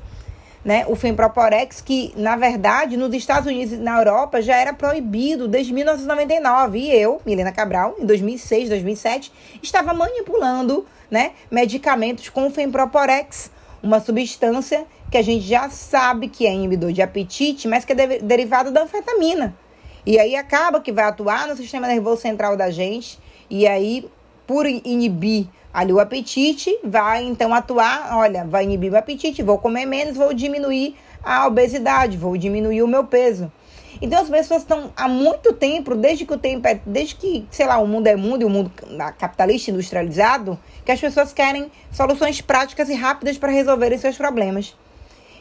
Né? 0.62 0.84
O 0.86 0.94
Fimproporex, 0.94 1.80
que, 1.80 2.12
na 2.16 2.36
verdade, 2.36 2.96
nos 2.96 3.12
Estados 3.14 3.46
Unidos 3.46 3.72
e 3.72 3.76
na 3.78 3.98
Europa 3.98 4.40
já 4.42 4.56
era 4.56 4.72
proibido 4.74 5.48
desde 5.48 5.72
1999. 5.72 6.78
E 6.78 6.94
eu, 6.94 7.20
Milena 7.24 7.50
Cabral, 7.50 7.96
em 7.98 8.04
2006, 8.04 8.68
2007, 8.68 9.32
estava 9.62 9.94
manipulando 9.94 10.86
né, 11.10 11.32
medicamentos 11.50 12.28
com 12.28 12.50
Femproporex, 12.50 13.50
uma 13.82 14.00
substância 14.00 14.86
que 15.10 15.18
a 15.18 15.22
gente 15.22 15.44
já 15.44 15.68
sabe 15.68 16.28
que 16.28 16.46
é 16.46 16.54
inibidor 16.54 16.92
de 16.92 17.02
apetite, 17.02 17.68
mas 17.68 17.84
que 17.84 17.92
é 17.92 17.94
de 17.94 18.18
derivado 18.20 18.70
da 18.70 18.82
anfetamina. 18.82 19.54
E 20.04 20.18
aí 20.18 20.34
acaba 20.34 20.80
que 20.80 20.92
vai 20.92 21.04
atuar 21.04 21.46
no 21.46 21.56
sistema 21.56 21.86
nervoso 21.86 22.22
central 22.22 22.56
da 22.56 22.70
gente, 22.70 23.18
e 23.48 23.66
aí, 23.66 24.08
por 24.46 24.66
inibir 24.66 25.46
ali 25.72 25.92
o 25.92 26.00
apetite, 26.00 26.76
vai 26.82 27.22
então 27.24 27.52
atuar, 27.54 28.16
olha, 28.16 28.44
vai 28.44 28.64
inibir 28.64 28.92
o 28.92 28.96
apetite, 28.96 29.42
vou 29.42 29.58
comer 29.58 29.86
menos, 29.86 30.16
vou 30.16 30.32
diminuir 30.32 30.96
a 31.22 31.46
obesidade, 31.46 32.16
vou 32.16 32.36
diminuir 32.36 32.82
o 32.82 32.88
meu 32.88 33.04
peso. 33.04 33.50
Então 34.00 34.20
as 34.20 34.28
pessoas 34.28 34.62
estão 34.62 34.90
há 34.96 35.06
muito 35.06 35.52
tempo, 35.52 35.94
desde 35.94 36.26
que 36.26 36.32
o 36.32 36.38
tempo 36.38 36.66
é, 36.66 36.80
desde 36.84 37.14
que, 37.14 37.46
sei 37.50 37.66
lá, 37.66 37.78
o 37.78 37.86
mundo 37.86 38.06
é 38.08 38.16
mundo 38.16 38.42
e 38.42 38.44
o 38.44 38.50
mundo 38.50 38.72
capitalista 39.18 39.70
industrializado, 39.70 40.58
que 40.84 40.92
as 40.92 41.00
pessoas 41.00 41.32
querem 41.32 41.70
soluções 41.90 42.40
práticas 42.40 42.88
e 42.88 42.94
rápidas 42.94 43.38
para 43.38 43.50
resolverem 43.50 43.98
seus 43.98 44.16
problemas. 44.16 44.76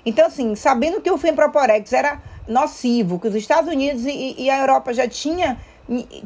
Então, 0.05 0.25
assim, 0.25 0.55
sabendo 0.55 1.01
que 1.01 1.11
o 1.11 1.17
Femproporex 1.17 1.93
era 1.93 2.21
nocivo, 2.47 3.19
que 3.19 3.27
os 3.27 3.35
Estados 3.35 3.71
Unidos 3.71 4.05
e, 4.05 4.35
e 4.37 4.49
a 4.49 4.59
Europa 4.59 4.93
já 4.93 5.07
tinham 5.07 5.57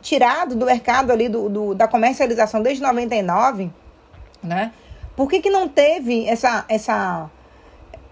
tirado 0.01 0.55
do 0.55 0.65
mercado 0.65 1.11
ali 1.11 1.27
do, 1.27 1.49
do, 1.49 1.73
da 1.73 1.87
comercialização 1.87 2.61
desde 2.61 2.83
99, 2.83 3.71
né? 4.43 4.71
Por 5.15 5.29
que, 5.29 5.41
que 5.41 5.49
não 5.49 5.67
teve 5.67 6.27
essa, 6.27 6.65
essa 6.67 7.29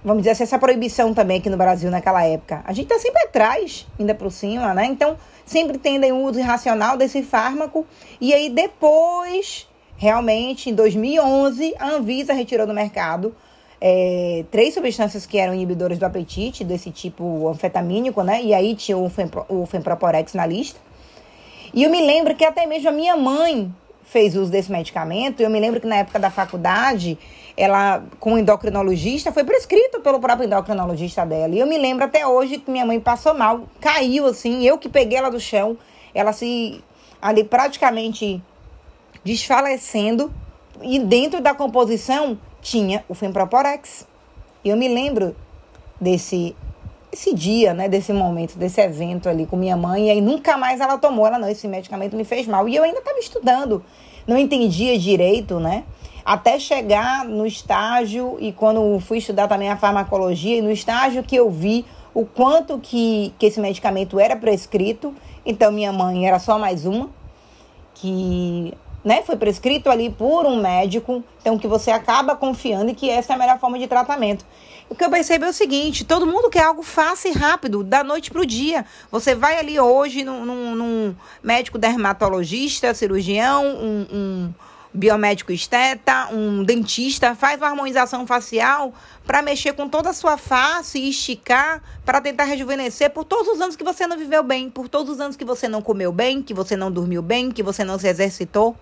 vamos 0.03 0.23
dizer 0.23 0.31
assim, 0.31 0.43
essa 0.43 0.59
proibição 0.59 1.13
também 1.13 1.39
aqui 1.39 1.49
no 1.49 1.57
Brasil 1.57 1.89
naquela 1.89 2.23
época. 2.23 2.61
A 2.65 2.73
gente 2.73 2.85
está 2.85 2.99
sempre 2.99 3.23
atrás, 3.23 3.87
ainda 3.99 4.13
por 4.13 4.31
cima, 4.31 4.73
né? 4.73 4.85
Então, 4.85 5.17
sempre 5.45 5.77
tendem 5.77 6.11
o 6.11 6.23
uso 6.23 6.39
irracional 6.39 6.97
desse 6.97 7.23
fármaco. 7.23 7.85
E 8.19 8.33
aí, 8.33 8.49
depois, 8.49 9.67
realmente, 10.03 10.69
em 10.69 10.75
2011, 10.75 11.75
a 11.79 11.91
Anvisa 11.91 12.33
retirou 12.33 12.67
do 12.67 12.73
mercado 12.73 13.33
é, 13.79 14.43
três 14.51 14.73
substâncias 14.73 15.25
que 15.25 15.37
eram 15.37 15.53
inibidores 15.53 15.97
do 15.97 16.05
apetite, 16.05 16.65
desse 16.65 16.91
tipo 16.91 17.47
anfetamínico, 17.47 18.21
né? 18.21 18.43
E 18.43 18.53
aí 18.53 18.75
tinha 18.75 18.97
o, 18.97 19.09
Fempro, 19.09 19.45
o 19.47 19.65
Femproporex 19.65 20.33
na 20.33 20.45
lista. 20.45 20.77
E 21.73 21.83
eu 21.83 21.89
me 21.89 22.05
lembro 22.05 22.35
que 22.35 22.43
até 22.43 22.65
mesmo 22.65 22.89
a 22.89 22.91
minha 22.91 23.15
mãe 23.15 23.73
fez 24.03 24.35
uso 24.35 24.51
desse 24.51 24.69
medicamento. 24.69 25.39
Eu 25.39 25.49
me 25.49 25.57
lembro 25.57 25.79
que 25.79 25.87
na 25.87 25.95
época 25.95 26.19
da 26.19 26.29
faculdade, 26.29 27.17
ela, 27.55 28.03
com 28.19 28.37
endocrinologista, 28.37 29.31
foi 29.31 29.45
prescrito 29.45 30.01
pelo 30.01 30.19
próprio 30.19 30.47
endocrinologista 30.47 31.25
dela. 31.25 31.55
E 31.55 31.59
eu 31.59 31.65
me 31.65 31.77
lembro 31.77 32.03
até 32.03 32.27
hoje 32.27 32.57
que 32.57 32.69
minha 32.69 32.85
mãe 32.85 32.99
passou 32.99 33.33
mal, 33.33 33.63
caiu 33.79 34.25
assim, 34.25 34.67
eu 34.67 34.77
que 34.77 34.89
peguei 34.89 35.17
ela 35.17 35.31
do 35.31 35.39
chão, 35.39 35.77
ela 36.13 36.33
se 36.33 36.83
ali 37.21 37.45
praticamente 37.45 38.43
desfalecendo 39.23 40.31
e 40.81 40.99
dentro 40.99 41.41
da 41.41 41.53
composição 41.53 42.37
tinha 42.61 43.03
o 43.07 43.13
Femproporex. 43.13 44.07
Eu 44.63 44.75
me 44.77 44.87
lembro 44.87 45.35
desse 45.99 46.55
esse 47.11 47.31
dia, 47.31 47.75
né, 47.75 47.87
desse 47.87 48.11
momento, 48.11 48.57
desse 48.57 48.81
evento 48.81 49.29
ali 49.29 49.45
com 49.45 49.55
minha 49.55 49.77
mãe, 49.77 50.07
e 50.07 50.09
aí 50.09 50.19
nunca 50.19 50.57
mais 50.57 50.81
ela 50.81 50.97
tomou, 50.97 51.27
ela 51.27 51.37
não, 51.37 51.47
esse 51.47 51.67
medicamento 51.67 52.15
me 52.15 52.23
fez 52.23 52.47
mal. 52.47 52.67
E 52.67 52.75
eu 52.75 52.83
ainda 52.83 52.97
estava 52.97 53.19
estudando, 53.19 53.85
não 54.25 54.35
entendia 54.35 54.97
direito, 54.97 55.59
né? 55.59 55.83
Até 56.25 56.57
chegar 56.57 57.23
no 57.23 57.45
estágio 57.45 58.37
e 58.39 58.51
quando 58.51 58.99
fui 58.99 59.19
estudar 59.19 59.47
também 59.47 59.69
a 59.69 59.77
farmacologia, 59.77 60.57
e 60.57 60.61
no 60.61 60.71
estágio 60.71 61.21
que 61.21 61.35
eu 61.35 61.51
vi 61.51 61.85
o 62.15 62.25
quanto 62.25 62.79
que, 62.79 63.31
que 63.37 63.45
esse 63.45 63.59
medicamento 63.59 64.19
era 64.19 64.35
prescrito, 64.35 65.13
então 65.45 65.71
minha 65.71 65.93
mãe 65.93 66.27
era 66.27 66.39
só 66.39 66.57
mais 66.57 66.83
uma, 66.83 67.11
que 67.93 68.73
né, 69.03 69.21
foi 69.23 69.35
prescrito 69.35 69.89
ali 69.89 70.09
por 70.09 70.45
um 70.45 70.61
médico, 70.61 71.23
então 71.41 71.57
que 71.57 71.67
você 71.67 71.91
acaba 71.91 72.35
confiando 72.35 72.91
e 72.91 72.95
que 72.95 73.09
essa 73.09 73.33
é 73.33 73.35
a 73.35 73.39
melhor 73.39 73.59
forma 73.59 73.77
de 73.77 73.87
tratamento. 73.87 74.45
O 74.89 74.95
que 74.95 75.03
eu 75.03 75.09
percebo 75.09 75.45
é 75.45 75.49
o 75.49 75.53
seguinte: 75.53 76.05
todo 76.05 76.25
mundo 76.25 76.49
quer 76.49 76.63
algo 76.63 76.83
fácil 76.83 77.31
e 77.31 77.33
rápido, 77.33 77.83
da 77.83 78.03
noite 78.03 78.31
para 78.31 78.41
o 78.41 78.45
dia. 78.45 78.85
Você 79.11 79.33
vai 79.35 79.57
ali 79.57 79.79
hoje 79.79 80.23
num, 80.23 80.45
num, 80.45 80.75
num 80.75 81.15
médico 81.41 81.77
dermatologista, 81.77 82.93
cirurgião, 82.93 83.65
um, 83.65 84.07
um 84.11 84.53
biomédico 84.93 85.51
esteta, 85.51 86.27
um 86.31 86.63
dentista, 86.63 87.33
faz 87.33 87.59
uma 87.59 87.67
harmonização 87.67 88.27
facial 88.27 88.93
para 89.25 89.41
mexer 89.41 89.73
com 89.73 89.89
toda 89.89 90.11
a 90.11 90.13
sua 90.13 90.37
face 90.37 90.99
e 90.99 91.09
esticar 91.09 91.81
para 92.05 92.21
tentar 92.21 92.43
rejuvenescer 92.43 93.09
por 93.09 93.23
todos 93.23 93.47
os 93.47 93.59
anos 93.59 93.75
que 93.75 93.83
você 93.83 94.05
não 94.05 94.17
viveu 94.17 94.43
bem, 94.43 94.69
por 94.69 94.87
todos 94.87 95.13
os 95.13 95.19
anos 95.19 95.35
que 95.35 95.43
você 95.43 95.67
não 95.67 95.81
comeu 95.81 96.11
bem, 96.11 96.43
que 96.43 96.53
você 96.53 96.75
não 96.75 96.91
dormiu 96.91 97.21
bem, 97.21 97.51
que 97.51 97.63
você 97.63 97.83
não 97.83 97.97
se 97.97 98.07
exercitou. 98.07 98.77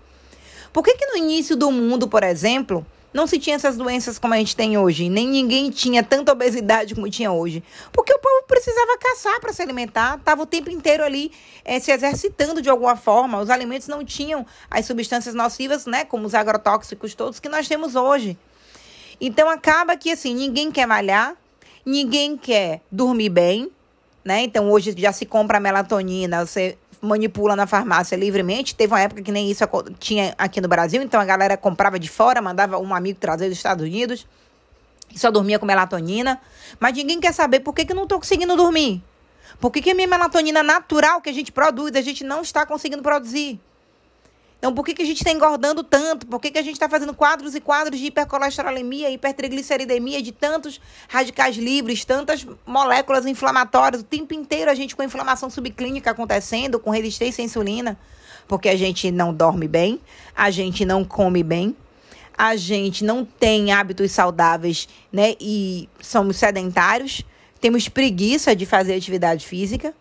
Por 0.72 0.82
que, 0.82 0.94
que 0.94 1.06
no 1.06 1.16
início 1.16 1.54
do 1.54 1.70
mundo, 1.70 2.08
por 2.08 2.22
exemplo, 2.22 2.86
não 3.12 3.26
se 3.26 3.38
tinha 3.38 3.56
essas 3.56 3.76
doenças 3.76 4.18
como 4.18 4.32
a 4.32 4.38
gente 4.38 4.56
tem 4.56 4.78
hoje, 4.78 5.10
nem 5.10 5.28
ninguém 5.28 5.70
tinha 5.70 6.02
tanta 6.02 6.32
obesidade 6.32 6.94
como 6.94 7.10
tinha 7.10 7.30
hoje? 7.30 7.62
Porque 7.92 8.12
o 8.12 8.18
povo 8.18 8.44
precisava 8.48 8.96
caçar 8.98 9.38
para 9.38 9.52
se 9.52 9.60
alimentar, 9.60 10.16
estava 10.16 10.42
o 10.42 10.46
tempo 10.46 10.70
inteiro 10.70 11.04
ali 11.04 11.30
é, 11.64 11.78
se 11.78 11.92
exercitando 11.92 12.62
de 12.62 12.70
alguma 12.70 12.96
forma. 12.96 13.40
Os 13.40 13.50
alimentos 13.50 13.86
não 13.86 14.02
tinham 14.04 14.46
as 14.70 14.86
substâncias 14.86 15.34
nocivas, 15.34 15.84
né, 15.84 16.04
como 16.04 16.26
os 16.26 16.34
agrotóxicos 16.34 17.14
todos 17.14 17.38
que 17.38 17.50
nós 17.50 17.68
temos 17.68 17.94
hoje. 17.94 18.38
Então 19.20 19.48
acaba 19.48 19.96
que 19.96 20.10
assim, 20.10 20.34
ninguém 20.34 20.72
quer 20.72 20.86
malhar, 20.86 21.36
ninguém 21.84 22.36
quer 22.36 22.80
dormir 22.90 23.28
bem, 23.28 23.70
né? 24.24 24.42
Então 24.42 24.70
hoje 24.70 24.94
já 24.96 25.12
se 25.12 25.26
compra 25.26 25.60
melatonina, 25.60 26.46
você 26.46 26.78
manipula 27.02 27.56
na 27.56 27.66
farmácia 27.66 28.16
livremente. 28.16 28.74
Teve 28.74 28.94
uma 28.94 29.00
época 29.00 29.20
que 29.20 29.32
nem 29.32 29.50
isso 29.50 29.64
tinha 29.98 30.34
aqui 30.38 30.60
no 30.60 30.68
Brasil, 30.68 31.02
então 31.02 31.20
a 31.20 31.24
galera 31.24 31.56
comprava 31.56 31.98
de 31.98 32.08
fora, 32.08 32.40
mandava 32.40 32.78
um 32.78 32.94
amigo 32.94 33.18
trazer 33.18 33.48
dos 33.48 33.58
Estados 33.58 33.84
Unidos. 33.84 34.26
E 35.12 35.18
só 35.18 35.30
dormia 35.30 35.58
com 35.58 35.66
melatonina. 35.66 36.40
Mas 36.80 36.94
ninguém 36.94 37.20
quer 37.20 37.34
saber 37.34 37.60
por 37.60 37.74
que, 37.74 37.84
que 37.84 37.92
eu 37.92 37.96
não 37.96 38.04
estou 38.04 38.18
conseguindo 38.18 38.56
dormir. 38.56 39.02
Por 39.60 39.70
que, 39.70 39.82
que 39.82 39.90
a 39.90 39.94
minha 39.94 40.06
melatonina 40.06 40.62
natural 40.62 41.20
que 41.20 41.28
a 41.28 41.34
gente 41.34 41.52
produz, 41.52 41.94
a 41.94 42.00
gente 42.00 42.24
não 42.24 42.40
está 42.40 42.64
conseguindo 42.64 43.02
produzir? 43.02 43.60
Então, 44.62 44.72
por 44.72 44.84
que, 44.84 44.94
que 44.94 45.02
a 45.02 45.04
gente 45.04 45.16
está 45.16 45.32
engordando 45.32 45.82
tanto? 45.82 46.24
Por 46.24 46.40
que, 46.40 46.48
que 46.48 46.58
a 46.58 46.62
gente 46.62 46.74
está 46.74 46.88
fazendo 46.88 47.12
quadros 47.12 47.56
e 47.56 47.60
quadros 47.60 47.98
de 47.98 48.06
hipercolesterolemia, 48.06 49.10
hipertrigliceridemia, 49.10 50.22
de 50.22 50.30
tantos 50.30 50.80
radicais 51.08 51.56
livres, 51.56 52.04
tantas 52.04 52.46
moléculas 52.64 53.26
inflamatórias, 53.26 54.02
o 54.02 54.04
tempo 54.04 54.34
inteiro 54.34 54.70
a 54.70 54.74
gente 54.76 54.94
com 54.94 55.02
inflamação 55.02 55.50
subclínica 55.50 56.12
acontecendo, 56.12 56.78
com 56.78 56.90
resistência 56.90 57.42
à 57.42 57.44
insulina? 57.44 57.98
Porque 58.46 58.68
a 58.68 58.76
gente 58.76 59.10
não 59.10 59.34
dorme 59.34 59.66
bem, 59.66 60.00
a 60.32 60.48
gente 60.48 60.84
não 60.84 61.04
come 61.04 61.42
bem, 61.42 61.76
a 62.38 62.54
gente 62.54 63.04
não 63.04 63.24
tem 63.24 63.72
hábitos 63.72 64.12
saudáveis, 64.12 64.88
né? 65.12 65.34
E 65.40 65.88
somos 66.00 66.36
sedentários, 66.36 67.24
temos 67.60 67.88
preguiça 67.88 68.54
de 68.54 68.64
fazer 68.64 68.94
atividade 68.94 69.44
física. 69.44 69.92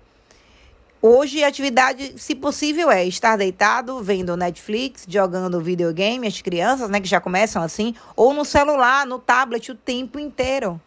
Hoje, 1.14 1.44
a 1.44 1.50
atividade, 1.50 2.14
se 2.16 2.34
possível, 2.34 2.90
é 2.90 3.06
estar 3.06 3.36
deitado, 3.36 4.02
vendo 4.02 4.38
Netflix, 4.38 5.04
jogando 5.06 5.60
videogame, 5.60 6.26
as 6.26 6.42
crianças, 6.42 6.90
né, 6.90 7.02
que 7.02 7.08
já 7.10 7.20
começam 7.20 7.62
assim, 7.62 7.94
ou 8.16 8.34
no 8.34 8.46
celular, 8.46 9.06
no 9.06 9.20
tablet, 9.20 9.70
o 9.74 9.76
tempo 9.76 10.18
inteiro. 10.18 10.80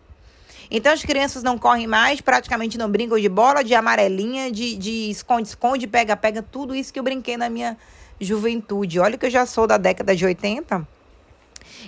Então, 0.70 0.90
as 0.94 1.02
crianças 1.02 1.42
não 1.42 1.58
correm 1.58 1.86
mais, 1.86 2.22
praticamente 2.22 2.78
não 2.78 2.90
brincam 2.90 3.20
de 3.20 3.28
bola, 3.28 3.62
de 3.62 3.74
amarelinha, 3.74 4.50
de 4.50 5.10
esconde-esconde, 5.10 5.86
pega-pega, 5.86 6.42
tudo 6.42 6.74
isso 6.74 6.90
que 6.90 6.98
eu 6.98 7.04
brinquei 7.04 7.36
na 7.36 7.50
minha 7.50 7.76
juventude. 8.18 8.98
Olha 8.98 9.18
que 9.18 9.26
eu 9.26 9.30
já 9.30 9.44
sou 9.44 9.66
da 9.66 9.76
década 9.76 10.16
de 10.16 10.24
80. 10.24 10.88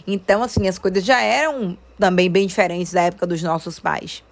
Então, 0.06 0.42
assim, 0.42 0.68
as 0.68 0.78
coisas 0.78 1.02
já 1.02 1.22
eram 1.22 1.74
também 1.98 2.30
bem 2.30 2.46
diferentes 2.46 2.92
da 2.92 3.00
época 3.00 3.26
dos 3.26 3.42
nossos 3.42 3.80
pais. 3.80 4.22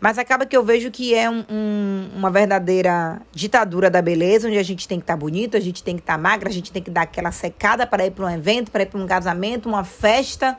Mas 0.00 0.18
acaba 0.18 0.46
que 0.46 0.56
eu 0.56 0.64
vejo 0.64 0.90
que 0.90 1.14
é 1.14 1.28
um, 1.28 1.44
um, 1.48 2.10
uma 2.14 2.30
verdadeira 2.30 3.20
ditadura 3.32 3.90
da 3.90 4.02
beleza, 4.02 4.48
onde 4.48 4.58
a 4.58 4.62
gente 4.62 4.86
tem 4.86 4.98
que 4.98 5.04
estar 5.04 5.14
tá 5.14 5.18
bonito, 5.18 5.56
a 5.56 5.60
gente 5.60 5.82
tem 5.82 5.96
que 5.96 6.02
estar 6.02 6.14
tá 6.14 6.18
magra, 6.18 6.48
a 6.48 6.52
gente 6.52 6.70
tem 6.70 6.82
que 6.82 6.90
dar 6.90 7.02
aquela 7.02 7.32
secada 7.32 7.86
para 7.86 8.06
ir 8.06 8.10
para 8.10 8.26
um 8.26 8.30
evento, 8.30 8.70
para 8.70 8.82
ir 8.82 8.86
para 8.86 9.00
um 9.00 9.06
casamento, 9.06 9.68
uma 9.68 9.84
festa, 9.84 10.56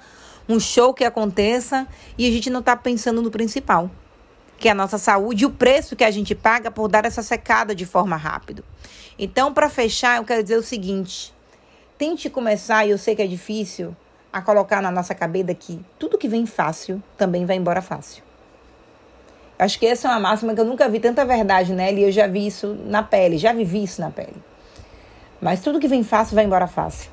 um 0.48 0.60
show 0.60 0.94
que 0.94 1.04
aconteça, 1.04 1.88
e 2.18 2.28
a 2.28 2.32
gente 2.32 2.50
não 2.50 2.62
está 2.62 2.76
pensando 2.76 3.22
no 3.22 3.30
principal, 3.30 3.92
que 4.58 4.68
é 4.68 4.72
a 4.72 4.76
nossa 4.76 4.98
saúde 4.98 5.44
e 5.44 5.46
o 5.46 5.52
preço 5.52 5.96
que 5.96 6.04
a 6.04 6.12
gente 6.12 6.34
paga 6.34 6.72
por 6.72 6.88
dar 6.88 7.06
essa 7.06 7.22
secada 7.22 7.76
de 7.76 7.86
forma 7.86 8.16
rápida. 8.16 8.64
Então, 9.20 9.54
para 9.54 9.70
fechar, 9.70 10.18
eu 10.18 10.24
quero 10.24 10.42
dizer 10.42 10.58
o 10.58 10.64
seguinte: 10.64 11.34
tente 11.98 12.30
começar, 12.30 12.86
e 12.86 12.92
eu 12.92 12.98
sei 12.98 13.16
que 13.16 13.22
é 13.22 13.28
difícil, 13.28 13.96
a 14.32 14.42
colocar 14.42 14.82
na 14.82 14.92
nossa 14.92 15.16
cabeça 15.16 15.54
que 15.54 15.80
tudo 15.98 16.18
que 16.18 16.28
vem 16.28 16.46
fácil 16.46 17.02
também 17.18 17.46
vai 17.46 17.56
embora 17.56 17.82
fácil. 17.82 18.27
Acho 19.60 19.80
que 19.80 19.88
essa 19.88 20.08
é 20.08 20.12
uma 20.12 20.20
máxima 20.20 20.54
que 20.54 20.62
eu 20.62 20.66
nunca 20.66 20.88
vi 20.88 21.00
tanta 21.00 21.26
verdade 21.26 21.74
nela 21.74 22.00
e 22.00 22.04
eu 22.04 22.12
já 22.12 22.28
vi 22.28 22.46
isso 22.46 22.78
na 22.86 23.02
pele, 23.02 23.38
já 23.38 23.54
vivi 23.54 23.84
isso 23.84 24.00
na 24.00 24.12
pele. 24.12 24.36
Mas 25.42 25.62
tudo 25.62 25.80
que 25.80 25.88
vem 25.88 26.04
fácil 26.04 26.36
vai 26.36 26.46
embora 26.46 26.68
fácil. 26.68 27.10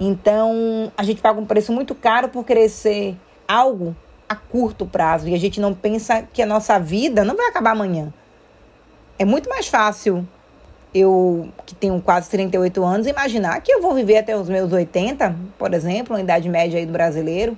Então, 0.00 0.90
a 0.96 1.04
gente 1.04 1.20
paga 1.20 1.40
um 1.40 1.46
preço 1.46 1.72
muito 1.72 1.94
caro 1.94 2.28
por 2.28 2.44
querer 2.44 2.68
ser 2.68 3.16
algo 3.46 3.94
a 4.28 4.34
curto 4.34 4.86
prazo 4.86 5.28
e 5.28 5.34
a 5.34 5.38
gente 5.38 5.60
não 5.60 5.74
pensa 5.74 6.22
que 6.32 6.42
a 6.42 6.46
nossa 6.46 6.78
vida 6.78 7.24
não 7.24 7.36
vai 7.36 7.46
acabar 7.46 7.72
amanhã. 7.72 8.12
É 9.18 9.24
muito 9.24 9.48
mais 9.48 9.68
fácil 9.68 10.26
eu, 10.94 11.48
que 11.64 11.74
tenho 11.74 12.00
quase 12.00 12.28
38 12.30 12.84
anos, 12.84 13.06
imaginar 13.06 13.60
que 13.60 13.72
eu 13.72 13.80
vou 13.80 13.94
viver 13.94 14.18
até 14.18 14.36
os 14.36 14.48
meus 14.48 14.72
80, 14.72 15.36
por 15.58 15.72
exemplo, 15.72 16.16
a 16.16 16.20
idade 16.20 16.48
média 16.48 16.78
aí 16.78 16.86
do 16.86 16.92
brasileiro. 16.92 17.56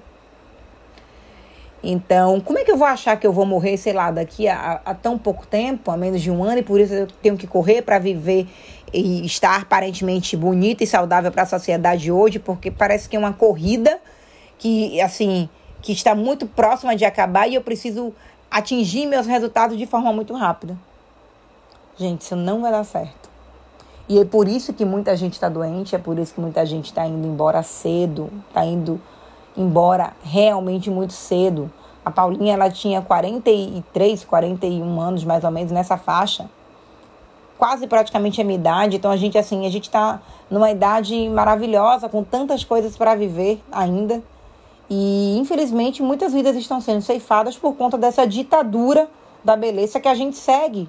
Então, 1.87 2.41
como 2.41 2.59
é 2.59 2.65
que 2.65 2.71
eu 2.71 2.79
vou 2.79 2.87
achar 2.87 3.19
que 3.19 3.27
eu 3.27 3.33
vou 3.33 3.45
morrer, 3.45 3.77
sei 3.77 3.93
lá, 3.93 4.11
daqui 4.11 4.49
a, 4.49 4.81
a 4.85 4.95
tão 4.95 5.19
pouco 5.19 5.47
tempo, 5.47 5.91
a 5.91 5.97
menos 5.99 6.23
de 6.23 6.31
um 6.31 6.43
ano, 6.43 6.61
e 6.61 6.63
por 6.63 6.81
isso 6.81 6.95
eu 6.95 7.07
tenho 7.23 7.37
que 7.37 7.47
correr 7.47 7.83
para 7.83 7.99
viver 7.99 8.47
e 8.91 9.27
estar 9.27 9.61
aparentemente 9.61 10.35
bonita 10.35 10.83
e 10.83 10.87
saudável 10.87 11.31
para 11.31 11.43
a 11.43 11.47
sociedade 11.47 12.11
hoje, 12.11 12.39
porque 12.39 12.71
parece 12.71 13.07
que 13.07 13.17
é 13.17 13.19
uma 13.19 13.35
corrida 13.35 14.01
que, 14.59 14.99
assim, 15.03 15.47
que 15.83 15.93
está 15.93 16.15
muito 16.15 16.47
próxima 16.47 16.97
de 16.97 17.05
acabar 17.05 17.47
e 17.49 17.55
eu 17.55 17.61
preciso 17.61 18.15
atingir 18.51 19.05
meus 19.05 19.27
resultados 19.27 19.77
de 19.77 19.85
forma 19.85 20.11
muito 20.11 20.33
rápida. 20.33 20.79
Gente, 21.99 22.23
isso 22.23 22.35
não 22.35 22.63
vai 22.63 22.73
dar 22.73 22.85
certo. 22.85 23.29
E 24.09 24.19
é 24.19 24.25
por 24.25 24.49
isso 24.49 24.73
que 24.73 24.87
muita 24.87 25.15
gente 25.17 25.35
está 25.35 25.51
doente, 25.51 25.95
é 25.95 25.99
por 25.99 26.19
isso 26.19 26.35
que 26.35 26.41
muita 26.41 26.65
gente 26.65 26.87
está 26.87 27.07
indo 27.07 27.27
embora 27.27 27.63
cedo, 27.63 28.31
está 28.49 28.65
indo 28.65 29.01
embora 29.57 30.13
realmente 30.23 30.91
muito 30.91 31.13
cedo. 31.13 31.71
A 32.05 32.11
Paulinha 32.11 32.55
ela 32.55 32.71
tinha 32.71 33.01
43, 33.01 34.25
41 34.25 35.01
anos 35.01 35.25
mais 35.25 35.45
ou 35.45 35.51
menos 35.51 35.73
nessa 35.73 35.97
faixa. 35.97 36.49
Quase 37.57 37.87
praticamente 37.87 38.41
a 38.41 38.45
minha 38.45 38.59
idade, 38.59 38.97
então 38.97 39.11
a 39.11 39.17
gente 39.17 39.39
assim, 39.39 39.67
a 39.67 39.71
gente 39.71 39.89
tá 39.89 40.21
numa 40.51 40.71
idade 40.71 41.29
maravilhosa, 41.29 42.09
com 42.09 42.23
tantas 42.23 42.65
coisas 42.65 42.97
para 42.97 43.15
viver 43.15 43.63
ainda. 43.73 44.23
E 44.91 45.39
infelizmente 45.39 46.03
muitas 46.03 46.33
vidas 46.33 46.57
estão 46.57 46.81
sendo 46.81 47.01
ceifadas 47.01 47.57
por 47.57 47.75
conta 47.75 47.97
dessa 47.97 48.27
ditadura 48.27 49.09
da 49.43 49.57
beleza 49.57 50.01
que 50.01 50.09
a 50.09 50.15
gente 50.15 50.37
segue. 50.37 50.89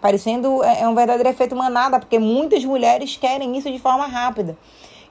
Parecendo 0.00 0.62
é, 0.64 0.82
é 0.82 0.88
um 0.88 0.94
verdadeiro 0.94 1.28
efeito 1.28 1.54
manada, 1.54 1.98
porque 1.98 2.18
muitas 2.18 2.64
mulheres 2.64 3.16
querem 3.16 3.56
isso 3.56 3.70
de 3.70 3.78
forma 3.78 4.06
rápida. 4.06 4.56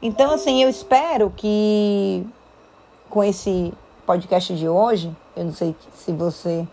Então, 0.01 0.33
assim, 0.33 0.62
eu 0.62 0.69
espero 0.69 1.33
que 1.35 2.25
com 3.09 3.24
esse 3.24 3.74
podcast 4.05 4.55
de 4.55 4.67
hoje, 4.67 5.15
eu 5.35 5.45
não 5.45 5.53
sei 5.53 5.75
se 5.95 6.12
você 6.12 6.67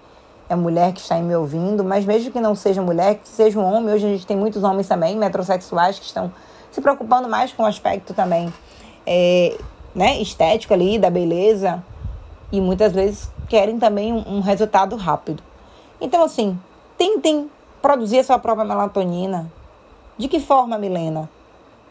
é 0.49 0.55
mulher 0.55 0.93
que 0.93 1.01
está 1.01 1.17
me 1.17 1.35
ouvindo, 1.35 1.83
mas 1.83 2.05
mesmo 2.05 2.31
que 2.31 2.41
não 2.41 2.55
seja 2.55 2.83
mulher, 2.83 3.17
que 3.17 3.29
seja 3.29 3.59
um 3.59 3.65
homem, 3.65 3.95
hoje 3.95 4.07
a 4.07 4.11
gente 4.11 4.27
tem 4.27 4.37
muitos 4.37 4.63
homens 4.63 4.87
também, 4.87 5.17
metrosexuais, 5.17 5.99
que 5.99 6.05
estão 6.05 6.33
se 6.71 6.81
preocupando 6.81 7.29
mais 7.29 7.53
com 7.53 7.63
o 7.63 7.67
aspecto 7.67 8.13
também 8.13 8.53
é, 9.07 9.57
né, 9.95 10.21
estético 10.21 10.75
ali, 10.75 10.99
da 10.99 11.11
beleza, 11.11 11.83
e 12.51 12.61
muitas 12.61 12.93
vezes 12.93 13.31
querem 13.49 13.79
também 13.79 14.13
um, 14.13 14.37
um 14.37 14.41
resultado 14.41 14.97
rápido. 14.97 15.43
Então, 16.01 16.23
assim, 16.23 16.59
tentem 16.99 17.51
produzir 17.81 18.19
a 18.19 18.25
sua 18.25 18.39
própria 18.39 18.65
melatonina, 18.65 19.51
De 20.19 20.29
que 20.29 20.39
forma, 20.39 20.79
Milena? 20.79 21.29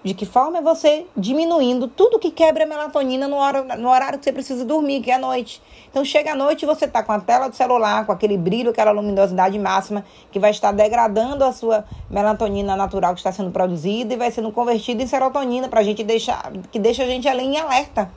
De 0.03 0.15
que 0.15 0.25
forma 0.25 0.58
é 0.58 0.62
você 0.62 1.05
diminuindo 1.15 1.88
tudo 1.88 2.17
que 2.17 2.31
quebra 2.31 2.63
a 2.63 2.67
melatonina 2.67 3.27
no 3.27 3.38
horário, 3.38 3.77
no 3.77 3.89
horário 3.89 4.17
que 4.17 4.25
você 4.25 4.31
precisa 4.31 4.65
dormir, 4.65 5.01
que 5.01 5.12
é 5.12 5.13
a 5.13 5.20
noite. 5.20 5.62
Então 5.91 6.03
chega 6.03 6.31
à 6.31 6.36
noite 6.36 6.63
e 6.63 6.65
você 6.65 6.86
está 6.86 7.03
com 7.03 7.12
a 7.12 7.20
tela 7.20 7.48
do 7.48 7.55
celular, 7.55 8.03
com 8.05 8.12
aquele 8.12 8.36
brilho, 8.36 8.72
aquela 8.72 8.89
luminosidade 8.89 9.60
máxima, 9.60 10.03
que 10.31 10.39
vai 10.39 10.50
estar 10.50 10.72
degradando 10.72 11.43
a 11.43 11.51
sua 11.51 11.86
melatonina 12.10 12.75
natural 12.75 13.13
que 13.13 13.20
está 13.20 13.31
sendo 13.31 13.51
produzida 13.51 14.13
e 14.13 14.17
vai 14.17 14.31
sendo 14.31 14.51
convertida 14.51 15.03
em 15.03 15.08
serotonina 15.08 15.67
para 15.67 15.84
gente 15.84 16.03
deixar, 16.03 16.51
que 16.72 16.79
deixa 16.79 17.03
a 17.03 17.05
gente 17.05 17.27
ali 17.27 17.43
em 17.43 17.58
alerta, 17.58 18.12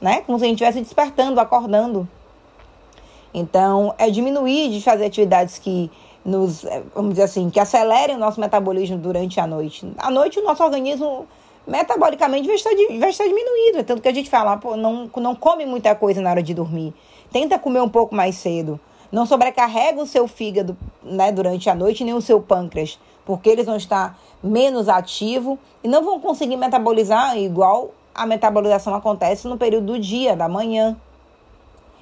né? 0.00 0.20
Como 0.20 0.38
se 0.38 0.44
a 0.44 0.48
gente 0.48 0.62
estivesse 0.62 0.80
despertando, 0.80 1.40
acordando. 1.40 2.08
Então, 3.34 3.94
é 3.98 4.08
diminuir 4.08 4.70
de 4.70 4.80
fazer 4.80 5.06
atividades 5.06 5.58
que 5.58 5.90
nos, 6.26 6.64
eh, 6.64 6.82
vamos 6.92 7.10
dizer 7.10 7.22
assim, 7.22 7.48
que 7.48 7.60
acelerem 7.60 8.16
o 8.16 8.18
nosso 8.18 8.40
metabolismo 8.40 8.98
durante 8.98 9.38
a 9.38 9.46
noite. 9.46 9.88
À 9.96 10.10
noite, 10.10 10.40
o 10.40 10.44
nosso 10.44 10.62
organismo 10.62 11.26
metabolicamente 11.66 12.46
vai 12.46 12.56
estar, 12.56 12.70
vai 12.98 13.10
estar 13.10 13.24
diminuído. 13.24 13.78
É 13.78 13.82
tanto 13.84 14.02
que 14.02 14.08
a 14.08 14.12
gente 14.12 14.28
fala, 14.28 14.56
pô, 14.56 14.76
não, 14.76 15.08
não 15.16 15.34
come 15.36 15.64
muita 15.64 15.94
coisa 15.94 16.20
na 16.20 16.30
hora 16.30 16.42
de 16.42 16.52
dormir. 16.52 16.92
Tenta 17.30 17.58
comer 17.58 17.80
um 17.80 17.88
pouco 17.88 18.14
mais 18.14 18.34
cedo. 18.34 18.78
Não 19.12 19.24
sobrecarrega 19.24 20.02
o 20.02 20.06
seu 20.06 20.26
fígado 20.26 20.76
né, 21.02 21.30
durante 21.30 21.70
a 21.70 21.74
noite, 21.74 22.02
nem 22.02 22.12
o 22.12 22.20
seu 22.20 22.40
pâncreas, 22.40 22.98
porque 23.24 23.48
eles 23.48 23.64
vão 23.64 23.76
estar 23.76 24.18
menos 24.42 24.88
ativos 24.88 25.58
e 25.82 25.88
não 25.88 26.04
vão 26.04 26.20
conseguir 26.20 26.56
metabolizar 26.56 27.38
igual 27.38 27.92
a 28.12 28.26
metabolização 28.26 28.94
acontece 28.94 29.46
no 29.46 29.56
período 29.56 29.92
do 29.92 29.98
dia, 29.98 30.34
da 30.34 30.48
manhã. 30.48 30.96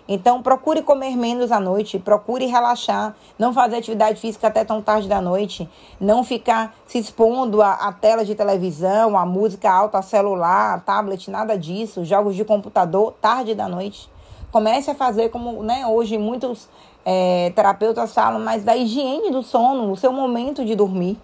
Então, 0.07 0.43
procure 0.43 0.83
comer 0.83 1.17
menos 1.17 1.51
à 1.51 1.59
noite, 1.59 1.99
procure 1.99 2.45
relaxar, 2.45 3.15
não 3.39 3.55
fazer 3.55 3.77
atividade 3.77 4.21
física 4.21 4.49
até 4.49 4.63
tão 4.63 4.83
tarde 4.83 5.09
da 5.09 5.21
noite, 5.21 5.69
não 5.99 6.23
ficar 6.23 6.75
se 6.87 6.99
expondo 6.99 7.63
a, 7.63 7.73
a 7.73 7.93
telas 7.93 8.27
de 8.27 8.35
televisão, 8.35 9.17
a 9.17 9.25
música 9.25 9.71
alta, 9.71 10.03
celular, 10.03 10.83
tablet, 10.85 11.31
nada 11.31 11.57
disso, 11.57 12.05
jogos 12.05 12.37
de 12.37 12.45
computador 12.45 13.15
tarde 13.21 13.55
da 13.55 13.67
noite. 13.67 14.11
Comece 14.53 14.91
a 14.91 14.95
fazer 14.95 15.31
como 15.31 15.63
né, 15.63 15.87
hoje 15.87 16.19
muitos 16.19 16.69
é, 17.05 17.51
terapeutas 17.57 18.13
falam, 18.13 18.41
mas 18.41 18.63
da 18.63 18.77
higiene 18.77 19.31
do 19.31 19.43
sono, 19.43 19.91
o 19.91 19.97
seu 19.97 20.13
momento 20.13 20.65
de 20.67 20.75
dormir. 20.75 21.19